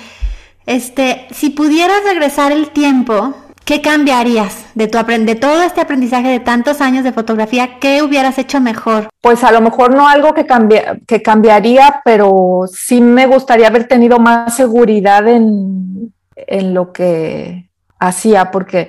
Este, 0.66 1.26
si 1.30 1.48
pudieras 1.48 2.04
regresar 2.04 2.52
el 2.52 2.72
tiempo 2.72 3.34
¿Qué 3.70 3.80
cambiarías 3.80 4.66
de 4.74 4.88
tu 4.88 4.98
de 4.98 5.36
todo 5.36 5.62
este 5.62 5.80
aprendizaje 5.80 6.26
de 6.26 6.40
tantos 6.40 6.80
años 6.80 7.04
de 7.04 7.12
fotografía? 7.12 7.78
¿Qué 7.78 8.02
hubieras 8.02 8.36
hecho 8.36 8.60
mejor? 8.60 9.08
Pues 9.20 9.44
a 9.44 9.52
lo 9.52 9.60
mejor 9.60 9.94
no 9.94 10.08
algo 10.08 10.34
que, 10.34 10.44
que 11.06 11.22
cambiaría, 11.22 12.00
pero 12.04 12.62
sí 12.66 13.00
me 13.00 13.28
gustaría 13.28 13.68
haber 13.68 13.86
tenido 13.86 14.18
más 14.18 14.56
seguridad 14.56 15.28
en, 15.28 16.12
en 16.34 16.74
lo 16.74 16.90
que 16.90 17.70
hacía, 18.00 18.50
porque 18.50 18.88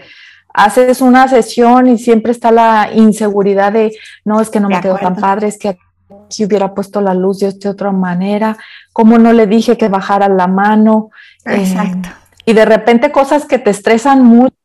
haces 0.52 1.02
una 1.02 1.28
sesión 1.28 1.86
y 1.86 2.00
siempre 2.00 2.32
está 2.32 2.52
la 2.52 2.90
inseguridad 2.92 3.74
de, 3.74 3.96
no, 4.26 4.42
es 4.42 4.50
que 4.50 4.60
no 4.60 4.68
me 4.68 4.82
quedó 4.82 4.98
tan 4.98 5.16
padre, 5.16 5.50
es 5.50 5.60
que 5.60 5.78
aquí 6.26 6.44
hubiera 6.44 6.74
puesto 6.74 7.02
la 7.02 7.14
luz 7.14 7.42
de 7.42 7.50
esta 7.50 7.70
otra 7.70 7.92
manera, 7.92 8.58
cómo 8.94 9.20
no 9.20 9.32
le 9.32 9.46
dije 9.46 9.78
que 9.78 9.90
bajara 9.90 10.28
la 10.28 10.48
mano. 10.48 11.12
Exacto. 11.46 12.10
Eh, 12.10 12.21
y 12.52 12.54
de 12.54 12.66
repente 12.66 13.14
cosas 13.14 13.46
que 13.46 13.60
te 13.60 13.70
estresan 13.70 14.26
mucho 14.26 14.56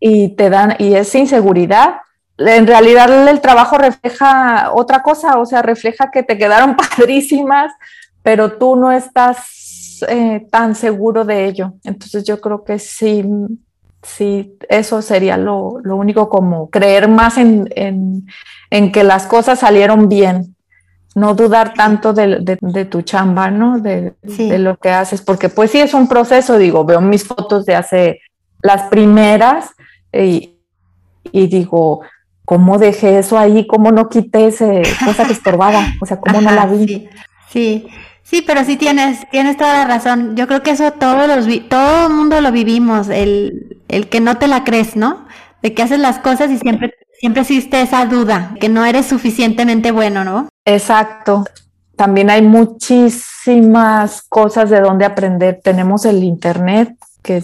y 0.00 0.34
te 0.36 0.48
dan, 0.48 0.74
y 0.78 0.94
es 0.94 1.14
inseguridad. 1.14 1.96
En 2.38 2.66
realidad 2.66 3.28
el 3.28 3.40
trabajo 3.42 3.76
refleja 3.76 4.72
otra 4.72 5.02
cosa, 5.02 5.38
o 5.38 5.44
sea, 5.44 5.60
refleja 5.60 6.10
que 6.10 6.22
te 6.22 6.38
quedaron 6.38 6.76
padrísimas, 6.96 7.72
pero 8.22 8.56
tú 8.56 8.74
no 8.74 8.90
estás 8.90 10.02
eh, 10.08 10.46
tan 10.50 10.74
seguro 10.74 11.26
de 11.26 11.44
ello. 11.44 11.74
Entonces 11.84 12.24
yo 12.24 12.40
creo 12.40 12.64
que 12.64 12.78
sí, 12.78 13.22
sí, 14.02 14.56
eso 14.70 15.02
sería 15.02 15.36
lo, 15.36 15.78
lo 15.82 15.96
único 15.96 16.30
como 16.30 16.70
creer 16.70 17.06
más 17.06 17.36
en, 17.36 17.68
en, 17.76 18.26
en, 18.70 18.92
que 18.92 19.04
las 19.04 19.26
cosas 19.26 19.58
salieron 19.58 20.08
bien, 20.08 20.55
no 21.16 21.34
dudar 21.34 21.72
tanto 21.72 22.12
de, 22.12 22.58
de, 22.60 22.84
tu 22.84 23.00
chamba, 23.00 23.50
¿no? 23.50 23.78
De, 23.78 24.12
de, 24.22 24.58
lo 24.58 24.76
que 24.76 24.90
haces, 24.90 25.22
porque 25.22 25.48
pues 25.48 25.70
sí 25.70 25.80
es 25.80 25.94
un 25.94 26.08
proceso, 26.08 26.58
digo, 26.58 26.84
veo 26.84 27.00
mis 27.00 27.24
fotos 27.24 27.64
de 27.64 27.74
hace 27.74 28.20
las 28.60 28.82
primeras 28.90 29.70
y, 30.12 30.58
y 31.32 31.46
digo, 31.46 32.02
¿cómo 32.44 32.76
dejé 32.76 33.18
eso 33.18 33.38
ahí? 33.38 33.66
¿Cómo 33.66 33.92
no 33.92 34.10
quité 34.10 34.48
esa 34.48 34.66
cosa 35.06 35.26
que 35.26 35.32
estorbaba? 35.32 35.86
O 36.02 36.04
sea, 36.04 36.20
¿cómo 36.20 36.42
no 36.42 36.50
la 36.50 36.66
vi? 36.66 37.08
Sí, 37.50 37.88
sí, 38.22 38.42
pero 38.46 38.62
sí 38.64 38.76
tienes, 38.76 39.26
tienes 39.30 39.56
toda 39.56 39.72
la 39.72 39.86
razón. 39.86 40.36
Yo 40.36 40.46
creo 40.46 40.62
que 40.62 40.72
eso 40.72 40.92
todos 40.92 41.26
los, 41.26 41.46
todo 41.70 42.08
el 42.08 42.12
mundo 42.12 42.42
lo 42.42 42.52
vivimos, 42.52 43.08
el, 43.08 43.78
el 43.88 44.10
que 44.10 44.20
no 44.20 44.36
te 44.36 44.48
la 44.48 44.64
crees, 44.64 44.96
¿no? 44.96 45.24
De 45.62 45.72
que 45.72 45.82
haces 45.82 45.98
las 45.98 46.18
cosas 46.18 46.50
y 46.50 46.58
siempre, 46.58 46.92
siempre 47.18 47.40
existe 47.40 47.80
esa 47.80 48.04
duda, 48.04 48.54
que 48.60 48.68
no 48.68 48.84
eres 48.84 49.06
suficientemente 49.06 49.92
bueno, 49.92 50.22
¿no? 50.22 50.50
Exacto. 50.66 51.44
También 51.96 52.28
hay 52.28 52.42
muchísimas 52.42 54.20
cosas 54.28 54.68
de 54.68 54.80
donde 54.80 55.06
aprender. 55.06 55.60
Tenemos 55.62 56.04
el 56.04 56.22
Internet, 56.22 56.94
que 57.22 57.42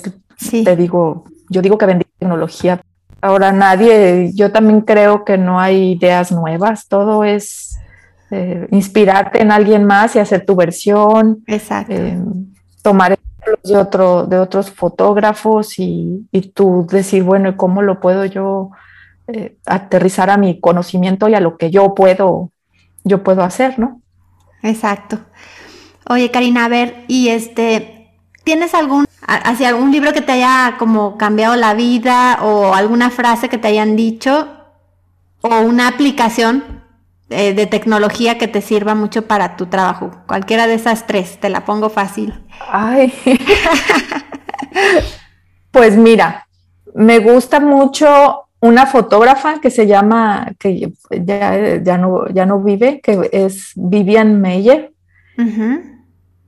te 0.51 0.77
digo, 0.77 1.25
yo 1.49 1.63
digo 1.63 1.79
que 1.79 1.87
vendí 1.87 2.05
tecnología. 2.19 2.83
Ahora 3.23 3.53
nadie, 3.53 4.33
yo 4.35 4.53
también 4.53 4.83
creo 4.83 5.25
que 5.25 5.39
no 5.39 5.59
hay 5.59 5.93
ideas 5.93 6.33
nuevas, 6.33 6.89
todo 6.89 7.25
es 7.25 7.79
eh, 8.33 8.67
inspirarte 8.73 9.41
en 9.41 9.53
alguien 9.53 9.85
más 9.85 10.17
y 10.17 10.19
hacer 10.19 10.45
tu 10.45 10.57
versión. 10.57 11.43
Exacto. 11.47 11.95
Eh, 11.95 12.19
tomar 12.83 13.13
ejemplos 13.13 13.61
de, 13.63 13.77
otro, 13.77 14.27
de 14.27 14.39
otros 14.39 14.71
fotógrafos 14.71 15.79
y, 15.79 16.27
y 16.33 16.49
tú 16.49 16.87
decir, 16.91 17.23
bueno, 17.23 17.57
¿cómo 17.57 17.81
lo 17.81 18.01
puedo 18.01 18.25
yo 18.25 18.71
eh, 19.29 19.57
aterrizar 19.67 20.31
a 20.31 20.37
mi 20.37 20.59
conocimiento 20.59 21.29
y 21.29 21.35
a 21.35 21.41
lo 21.41 21.57
que 21.57 21.71
yo 21.71 21.95
puedo, 21.95 22.51
yo 23.05 23.23
puedo 23.23 23.43
hacer, 23.43 23.79
¿no? 23.79 24.01
Exacto. 24.63 25.19
Oye, 26.09 26.31
Karina, 26.31 26.65
a 26.65 26.69
ver, 26.69 27.05
y 27.09 27.29
este, 27.29 28.11
¿tienes 28.45 28.75
algún, 28.75 29.07
hacia 29.27 29.69
algún 29.69 29.93
libro 29.93 30.13
que 30.13 30.21
te 30.21 30.33
haya 30.33 30.77
como 30.79 31.17
cambiado 31.17 31.57
la 31.57 31.75
vida 31.75 32.39
o 32.43 32.75
alguna 32.75 33.11
frase 33.11 33.49
que 33.49 33.59
te 33.59 33.69
hayan 33.69 33.97
dicho 33.97 34.49
o 35.41 35.61
una 35.61 35.89
aplicación 35.89 36.83
eh, 37.31 37.55
de 37.55 37.67
tecnología 37.67 38.37
que 38.39 38.49
te 38.49 38.61
sirva 38.61 38.95
mucho 38.95 39.27
para 39.27 39.57
tu 39.57 39.67
trabajo? 39.67 40.11
Cualquiera 40.27 40.67
de 40.67 40.75
esas 40.75 41.07
tres, 41.07 41.39
te 41.41 41.49
la 41.49 41.65
pongo 41.65 41.89
fácil. 41.89 42.35
Ay. 42.69 43.13
pues 45.71 45.97
mira, 45.97 46.47
me 46.95 47.21
gusta 47.21 47.61
mucho 47.61 48.49
una 48.63 48.87
fotógrafa 48.87 49.61
que 49.61 49.71
se 49.71 49.89
llama, 49.89 50.53
que 50.57 50.93
ya, 51.11 51.83
ya, 51.83 51.99
no, 51.99 52.29
ya 52.29 52.47
no 52.47 52.61
vive, 52.61 53.01
que 53.01 53.29
es 53.33 53.73
Vivian 53.75 54.41
Meyer, 54.41 54.93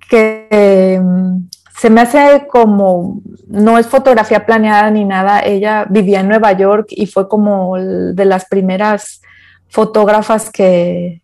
que 0.09 1.00
um, 1.03 1.48
se 1.77 1.90
me 1.90 2.03
hace 2.03 2.46
como, 2.48 3.20
no 3.48 3.79
es 3.79 3.88
fotografía 3.88 4.46
planeada 4.46 4.92
ni 4.92 5.05
nada, 5.05 5.40
ella 5.40 5.87
vivía 5.90 6.20
en 6.20 6.29
Nueva 6.29 6.53
York 6.53 6.87
y 6.90 7.07
fue 7.07 7.29
como 7.29 7.77
de 7.77 8.24
las 8.24 8.44
primeras 8.44 9.20
fotógrafas 9.68 10.50
que, 10.50 11.20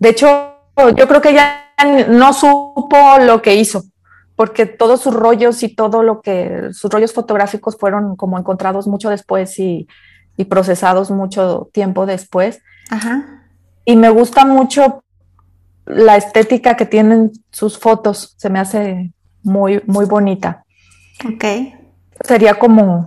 de 0.00 0.08
hecho, 0.08 0.56
yo 0.96 1.06
creo 1.06 1.20
que 1.20 1.30
ella 1.30 1.60
no 2.08 2.32
supo 2.32 2.96
lo 3.24 3.40
que 3.40 3.54
hizo, 3.54 3.84
porque 4.34 4.66
todos 4.66 5.00
sus 5.00 5.14
rollos 5.14 5.62
y 5.62 5.72
todo 5.76 6.02
lo 6.02 6.22
que, 6.22 6.70
sus 6.72 6.90
rollos 6.90 7.12
fotográficos 7.12 7.76
fueron 7.76 8.16
como 8.16 8.36
encontrados 8.36 8.88
mucho 8.88 9.10
después 9.10 9.60
y, 9.60 9.86
y 10.36 10.44
procesados 10.44 11.10
mucho 11.10 11.68
tiempo 11.72 12.06
después. 12.06 12.60
Ajá. 12.90 13.42
Y 13.84 13.96
me 13.96 14.08
gusta 14.10 14.44
mucho 14.44 15.04
la 15.86 16.16
estética 16.16 16.76
que 16.76 16.86
tienen 16.86 17.32
sus 17.50 17.78
fotos, 17.78 18.34
se 18.38 18.48
me 18.50 18.58
hace 18.58 19.12
muy, 19.42 19.82
muy 19.86 20.06
bonita. 20.06 20.64
Ok. 21.26 21.44
Sería 22.24 22.54
como, 22.54 23.06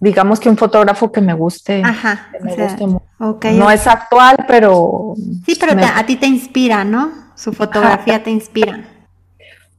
digamos 0.00 0.38
que 0.38 0.48
un 0.50 0.56
fotógrafo 0.58 1.10
que 1.10 1.20
me 1.22 1.32
guste. 1.32 1.82
Ajá. 1.84 2.28
Que 2.32 2.40
me 2.44 2.52
o 2.52 2.54
sea, 2.54 2.64
guste 2.66 2.86
mucho. 2.86 3.04
okay, 3.18 3.56
no 3.58 3.70
es 3.70 3.86
actual, 3.86 4.36
pero... 4.46 5.14
Sí, 5.46 5.56
pero 5.58 5.74
me- 5.74 5.82
te- 5.82 5.88
a 5.88 6.04
ti 6.04 6.16
te 6.16 6.26
inspira, 6.26 6.84
¿no? 6.84 7.10
Su 7.34 7.52
fotografía 7.54 8.22
te 8.22 8.30
inspira. 8.30 8.84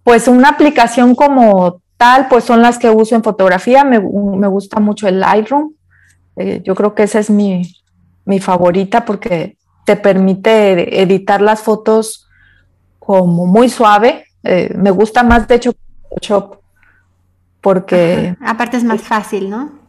Pues 0.04 0.28
una 0.28 0.50
aplicación 0.50 1.14
como 1.14 1.80
tal, 1.98 2.28
pues 2.28 2.44
son 2.44 2.64
las 2.64 2.80
que 2.80 2.90
uso 2.90 3.14
en 3.16 3.24
fotografía. 3.24 3.84
Me, 3.84 4.00
me 4.00 4.48
gusta 4.48 4.80
mucho 4.80 5.08
el 5.08 5.20
Lightroom. 5.20 5.74
Eh, 6.36 6.62
yo 6.64 6.76
creo 6.76 6.96
que 6.96 7.04
esa 7.04 7.20
es 7.20 7.30
mi, 7.30 7.62
mi 8.26 8.40
favorita 8.40 9.06
porque 9.06 9.58
te 9.86 9.96
permite 9.96 11.02
editar 11.02 11.42
las 11.42 11.62
fotos 11.62 12.28
como 13.00 13.46
muy 13.48 13.70
suave. 13.70 14.26
Eh, 14.44 14.74
me 14.76 14.92
gusta 14.92 15.24
más, 15.24 15.48
de 15.48 15.56
hecho, 15.56 15.72
Photoshop 16.10 16.58
porque, 17.62 18.36
Ajá. 18.40 18.52
Aparte 18.52 18.78
es 18.78 18.84
más 18.84 19.02
fácil, 19.02 19.50
¿no? 19.50 19.80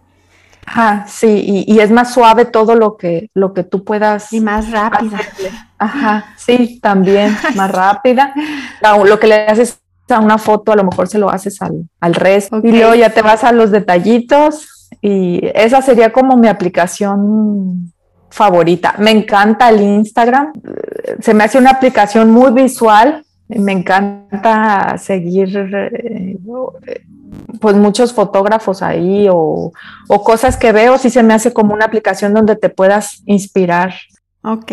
ajá, 0.64 1.07
sí, 1.09 1.42
y, 1.44 1.72
y 1.74 1.81
es 1.81 1.90
más 1.90 2.14
suave 2.14 2.44
todo 2.44 2.76
lo 2.76 2.96
que, 2.96 3.31
lo 3.35 3.52
que 3.52 3.64
tú 3.64 3.83
puedas 3.83 4.33
Y 4.33 4.40
más 4.40 4.70
rápida. 4.70 5.18
hacerle. 5.18 5.50
Ajá, 5.78 6.35
sí, 6.37 6.78
también 6.81 7.37
más 7.57 7.70
rápida. 7.70 8.33
Lo 9.05 9.18
que 9.18 9.26
le 9.26 9.46
haces 9.46 9.81
a 10.09 10.20
una 10.20 10.38
foto, 10.38 10.72
a 10.72 10.76
lo 10.76 10.85
mejor 10.85 11.09
se 11.09 11.18
lo 11.18 11.31
haces 11.31 11.61
al, 11.62 11.88
al 12.00 12.14
resto. 12.14 12.61
Y 12.62 12.70
luego 12.72 12.94
ya 12.94 13.11
te 13.11 13.22
vas 13.22 13.42
a 13.44 13.52
los 13.52 13.70
detallitos. 13.70 14.82
Y 15.03 15.41
esa 15.55 15.83
sería 15.83 16.12
como 16.12 16.37
mi 16.37 16.49
aplicación 16.49 17.93
favorita. 18.31 18.95
Me 18.99 19.11
encanta 19.11 19.69
el 19.69 19.83
Instagram. 19.83 20.53
Se 21.21 21.35
me 21.35 21.45
hace 21.45 21.59
una 21.59 21.71
aplicación 21.71 22.31
muy 22.31 22.53
visual. 22.53 23.25
Me 23.49 23.73
encanta 23.73 24.97
seguir 24.97 25.55
eh, 25.57 26.38
pues 27.61 27.77
muchos 27.77 28.15
fotógrafos 28.15 28.81
ahí 28.83 29.29
o, 29.29 29.73
o 30.09 30.25
cosas 30.25 30.57
que 30.57 30.73
veo. 30.73 30.97
Sí 30.99 31.11
se 31.11 31.25
me 31.25 31.35
hace 31.35 31.53
como 31.53 31.75
una 31.75 31.85
aplicación 31.85 32.33
donde 32.33 32.55
te 32.57 32.69
puedas 32.69 33.23
inspirar. 33.27 33.95
Ok. 34.43 34.73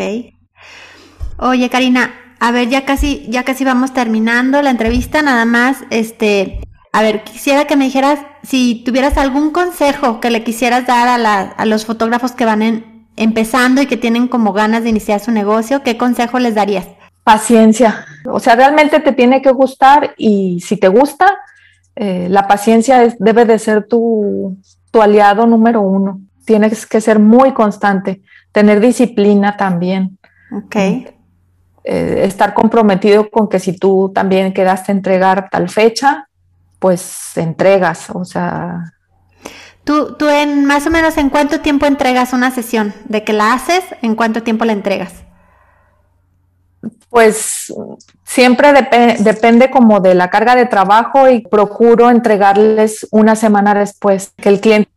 Oye, 1.39 1.69
Karina, 1.69 2.11
a 2.39 2.51
ver, 2.51 2.69
ya 2.69 2.85
casi, 2.85 3.25
ya 3.29 3.43
casi 3.43 3.65
vamos 3.65 3.93
terminando 3.93 4.61
la 4.61 4.69
entrevista, 4.69 5.21
nada 5.21 5.45
más, 5.45 5.77
este, 5.89 6.61
a 6.91 7.01
ver, 7.01 7.23
quisiera 7.23 7.65
que 7.65 7.75
me 7.75 7.85
dijeras 7.85 8.19
si 8.43 8.83
tuvieras 8.85 9.17
algún 9.17 9.51
consejo 9.51 10.19
que 10.19 10.29
le 10.31 10.43
quisieras 10.43 10.87
dar 10.87 11.07
a, 11.07 11.17
la, 11.17 11.41
a 11.41 11.65
los 11.65 11.85
fotógrafos 11.85 12.31
que 12.31 12.45
van 12.45 12.61
en- 12.61 13.07
empezando 13.15 13.81
y 13.81 13.85
que 13.85 13.97
tienen 13.97 14.27
como 14.27 14.53
ganas 14.53 14.83
de 14.83 14.89
iniciar 14.89 15.19
su 15.19 15.31
negocio, 15.31 15.83
¿qué 15.83 15.97
consejo 15.97 16.39
les 16.39 16.55
darías? 16.55 16.87
Paciencia. 17.23 18.05
O 18.31 18.39
sea, 18.39 18.55
realmente 18.55 18.99
te 19.01 19.11
tiene 19.11 19.41
que 19.41 19.51
gustar 19.51 20.13
y 20.17 20.61
si 20.61 20.77
te 20.77 20.87
gusta, 20.87 21.37
eh, 21.95 22.27
la 22.29 22.47
paciencia 22.47 23.03
es- 23.03 23.17
debe 23.19 23.45
de 23.45 23.59
ser 23.59 23.85
tu, 23.87 24.57
tu 24.89 25.01
aliado 25.01 25.45
número 25.45 25.81
uno. 25.81 26.21
Tienes 26.45 26.85
que 26.87 27.01
ser 27.01 27.19
muy 27.19 27.51
constante, 27.53 28.21
tener 28.51 28.79
disciplina 28.79 29.57
también, 29.57 30.17
Ok. 30.55 30.75
eh, 30.75 31.11
estar 31.83 32.53
comprometido 32.53 33.29
con 33.29 33.47
que 33.49 33.59
si 33.59 33.77
tú 33.77 34.11
también 34.15 34.53
quedaste 34.53 34.91
a 34.91 34.95
entregar 34.95 35.49
tal 35.51 35.69
fecha, 35.69 36.28
pues 36.79 37.37
entregas. 37.37 38.09
O 38.13 38.25
sea, 38.25 38.93
¿Tú, 39.83 40.15
tú 40.17 40.27
en 40.29 40.65
más 40.65 40.85
o 40.85 40.89
menos 40.91 41.17
en 41.17 41.29
cuánto 41.29 41.61
tiempo 41.61 41.85
entregas 41.85 42.33
una 42.33 42.51
sesión? 42.51 42.93
¿De 43.05 43.23
que 43.23 43.33
la 43.33 43.53
haces? 43.53 43.83
¿En 44.01 44.15
cuánto 44.15 44.43
tiempo 44.43 44.65
la 44.65 44.73
entregas? 44.73 45.13
Pues 47.09 47.73
siempre 48.23 48.71
depe- 48.71 49.17
depende 49.17 49.71
como 49.71 49.99
de 49.99 50.13
la 50.13 50.29
carga 50.29 50.55
de 50.55 50.67
trabajo 50.67 51.27
y 51.27 51.41
procuro 51.41 52.09
entregarles 52.11 53.07
una 53.11 53.35
semana 53.35 53.73
después 53.73 54.31
que 54.37 54.49
el 54.49 54.61
cliente 54.61 54.91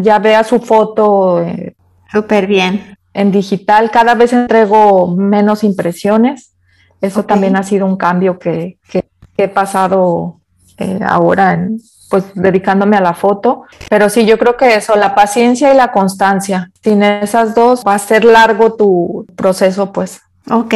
ya 0.00 0.18
vea 0.18 0.42
su 0.44 0.60
foto 0.60 1.42
eh, 1.42 1.76
Súper 2.10 2.46
bien. 2.46 2.96
en 3.12 3.30
digital. 3.32 3.90
Cada 3.90 4.14
vez 4.14 4.32
entrego 4.32 5.14
menos 5.14 5.62
impresiones. 5.62 6.54
Eso 7.02 7.24
también 7.24 7.56
ha 7.56 7.62
sido 7.62 7.84
un 7.86 7.96
cambio 7.96 8.38
que, 8.38 8.78
que- 8.88 9.04
que 9.36 9.44
he 9.44 9.48
pasado 9.48 10.40
eh, 10.78 11.00
ahora 11.06 11.54
en, 11.54 11.78
pues 12.10 12.24
dedicándome 12.34 12.96
a 12.96 13.00
la 13.00 13.14
foto. 13.14 13.62
Pero 13.88 14.08
sí, 14.08 14.24
yo 14.26 14.38
creo 14.38 14.56
que 14.56 14.74
eso, 14.76 14.96
la 14.96 15.14
paciencia 15.14 15.72
y 15.72 15.76
la 15.76 15.92
constancia. 15.92 16.70
Sin 16.82 17.02
esas 17.02 17.54
dos 17.54 17.82
va 17.86 17.94
a 17.94 17.98
ser 17.98 18.24
largo 18.24 18.74
tu 18.74 19.26
proceso, 19.36 19.92
pues. 19.92 20.20
Ok, 20.50 20.74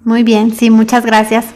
muy 0.00 0.22
bien, 0.22 0.52
sí, 0.54 0.70
muchas 0.70 1.04
gracias. 1.04 1.46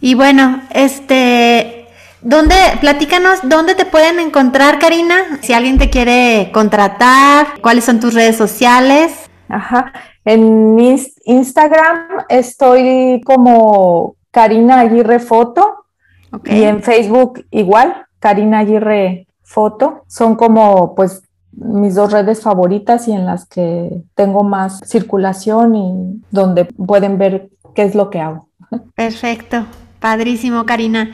Y 0.00 0.14
bueno, 0.14 0.62
este, 0.70 1.86
¿dónde, 2.22 2.54
platícanos, 2.80 3.40
dónde 3.42 3.74
te 3.74 3.84
pueden 3.84 4.18
encontrar, 4.20 4.78
Karina? 4.78 5.40
Si 5.42 5.52
alguien 5.52 5.76
te 5.78 5.90
quiere 5.90 6.50
contratar, 6.54 7.60
¿cuáles 7.60 7.84
son 7.84 8.00
tus 8.00 8.14
redes 8.14 8.36
sociales? 8.36 9.12
Ajá. 9.48 9.92
En 10.24 10.78
Ins- 10.78 11.12
Instagram 11.24 12.24
estoy 12.28 13.20
como 13.24 14.14
Karina 14.30 14.80
Aguirre 14.80 15.18
Foto 15.18 15.84
Ok, 16.32 16.48
y 16.50 16.62
en 16.62 16.82
Facebook 16.82 17.44
igual, 17.50 18.06
Karina 18.20 18.60
Aguirre 18.60 19.26
Foto. 19.42 20.04
Son 20.06 20.36
como 20.36 20.94
pues 20.94 21.22
mis 21.52 21.96
dos 21.96 22.12
redes 22.12 22.40
favoritas 22.42 23.08
y 23.08 23.12
en 23.12 23.26
las 23.26 23.44
que 23.46 24.02
tengo 24.14 24.44
más 24.44 24.80
circulación 24.84 25.74
y 25.74 26.22
donde 26.30 26.64
pueden 26.66 27.18
ver 27.18 27.48
qué 27.74 27.82
es 27.82 27.94
lo 27.96 28.08
que 28.10 28.20
hago. 28.20 28.48
perfecto, 28.94 29.66
padrísimo, 29.98 30.64
Karina. 30.66 31.10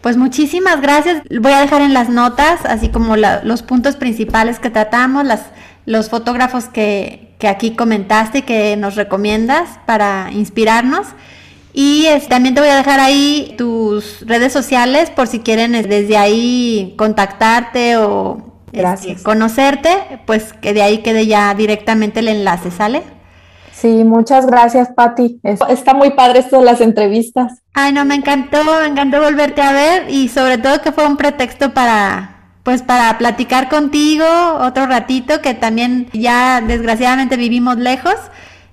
Pues 0.00 0.16
muchísimas 0.16 0.80
gracias. 0.80 1.22
Voy 1.40 1.52
a 1.52 1.60
dejar 1.60 1.82
en 1.82 1.92
las 1.94 2.08
notas, 2.08 2.64
así 2.64 2.88
como 2.88 3.16
la- 3.16 3.42
los 3.44 3.62
puntos 3.62 3.96
principales 3.96 4.58
que 4.58 4.70
tratamos, 4.70 5.24
las, 5.24 5.42
los 5.86 6.08
fotógrafos 6.08 6.66
que, 6.66 7.34
que 7.38 7.48
aquí 7.48 7.74
comentaste 7.76 8.38
y 8.38 8.42
que 8.42 8.76
nos 8.76 8.94
recomiendas 8.96 9.68
para 9.86 10.30
inspirarnos. 10.32 11.06
Y 11.72 12.06
es- 12.06 12.28
también 12.28 12.54
te 12.54 12.60
voy 12.60 12.70
a 12.70 12.76
dejar 12.76 13.00
ahí 13.00 13.54
tus 13.58 14.26
redes 14.26 14.52
sociales 14.52 15.10
por 15.10 15.26
si 15.28 15.40
quieren 15.40 15.74
eh, 15.74 15.82
desde 15.82 16.16
ahí 16.16 16.94
contactarte 16.96 17.96
o 17.98 18.42
este, 18.72 19.16
conocerte, 19.22 20.20
pues 20.26 20.52
que 20.52 20.72
de 20.74 20.82
ahí 20.82 20.98
quede 20.98 21.26
ya 21.26 21.54
directamente 21.54 22.20
el 22.20 22.28
enlace, 22.28 22.70
¿sale? 22.70 23.02
Sí, 23.72 24.02
muchas 24.04 24.46
gracias, 24.46 24.88
Patti. 24.94 25.40
Es- 25.42 25.60
Está 25.68 25.94
muy 25.94 26.10
padre 26.10 26.40
esto 26.40 26.58
de 26.58 26.64
las 26.64 26.80
entrevistas. 26.80 27.62
Ay, 27.74 27.92
no, 27.92 28.04
me 28.04 28.16
encantó, 28.16 28.64
me 28.64 28.86
encantó 28.86 29.20
volverte 29.22 29.62
a 29.62 29.72
ver 29.72 30.10
y 30.10 30.28
sobre 30.28 30.58
todo 30.58 30.82
que 30.82 30.90
fue 30.92 31.06
un 31.06 31.16
pretexto 31.16 31.72
para, 31.74 32.50
pues 32.64 32.82
para 32.82 33.16
platicar 33.18 33.68
contigo 33.68 34.24
otro 34.60 34.86
ratito, 34.86 35.40
que 35.40 35.54
también 35.54 36.08
ya 36.12 36.60
desgraciadamente 36.60 37.36
vivimos 37.36 37.76
lejos 37.76 38.14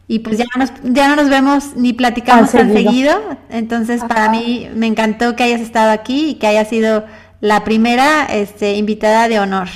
y 0.08 0.20
pues 0.20 0.38
ya, 0.38 0.46
nos, 0.58 0.72
ya 0.84 1.08
no 1.08 1.16
nos 1.16 1.30
vemos 1.30 1.76
ni 1.76 1.94
platicamos 1.94 2.52
tan 2.52 2.72
seguido. 2.72 3.12
Entonces, 3.50 4.04
para 4.04 4.30
mí 4.30 4.70
me 4.76 4.86
encantó 4.88 5.36
que 5.36 5.44
hayas 5.44 5.62
estado 5.62 5.92
aquí 5.92 6.32
y 6.32 6.36
que 6.36 6.48
hayas 6.48 6.68
sido 6.68 7.06
la 7.42 7.64
primera 7.64 8.26
este, 8.26 8.76
invitada 8.76 9.28
de 9.28 9.40
honor. 9.40 9.68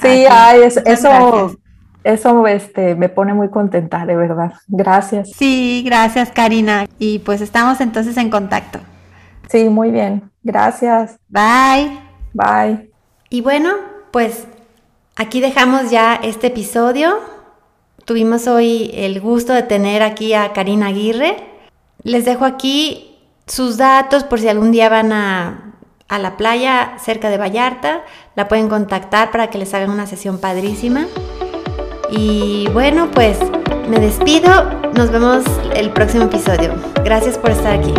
sí, 0.00 0.24
ay, 0.30 0.62
eso, 0.62 0.80
eso 2.04 2.46
este, 2.46 2.94
me 2.94 3.08
pone 3.08 3.34
muy 3.34 3.50
contenta, 3.50 4.06
de 4.06 4.16
verdad. 4.16 4.52
Gracias. 4.68 5.30
Sí, 5.36 5.82
gracias, 5.84 6.30
Karina. 6.30 6.86
Y 6.98 7.18
pues 7.18 7.40
estamos 7.40 7.80
entonces 7.80 8.16
en 8.16 8.30
contacto. 8.30 8.78
Sí, 9.50 9.68
muy 9.68 9.90
bien. 9.90 10.30
Gracias. 10.42 11.18
Bye. 11.28 11.98
Bye. 12.32 12.90
Y 13.28 13.40
bueno, 13.40 13.70
pues 14.10 14.46
aquí 15.16 15.40
dejamos 15.40 15.90
ya 15.90 16.14
este 16.14 16.46
episodio. 16.46 17.35
Tuvimos 18.06 18.46
hoy 18.46 18.92
el 18.94 19.20
gusto 19.20 19.52
de 19.52 19.64
tener 19.64 20.04
aquí 20.04 20.32
a 20.32 20.52
Karina 20.52 20.86
Aguirre. 20.86 21.36
Les 22.04 22.24
dejo 22.24 22.44
aquí 22.44 23.18
sus 23.48 23.78
datos 23.78 24.22
por 24.22 24.38
si 24.38 24.46
algún 24.46 24.70
día 24.70 24.88
van 24.88 25.12
a, 25.12 25.74
a 26.06 26.18
la 26.20 26.36
playa 26.36 26.98
cerca 27.00 27.30
de 27.30 27.36
Vallarta. 27.36 28.04
La 28.36 28.46
pueden 28.46 28.68
contactar 28.68 29.32
para 29.32 29.50
que 29.50 29.58
les 29.58 29.74
hagan 29.74 29.90
una 29.90 30.06
sesión 30.06 30.38
padrísima. 30.38 31.06
Y 32.08 32.68
bueno, 32.72 33.10
pues 33.10 33.38
me 33.88 33.98
despido. 33.98 34.70
Nos 34.94 35.10
vemos 35.10 35.44
el 35.74 35.90
próximo 35.90 36.26
episodio. 36.26 36.76
Gracias 37.02 37.36
por 37.36 37.50
estar 37.50 37.74
aquí. 37.74 37.92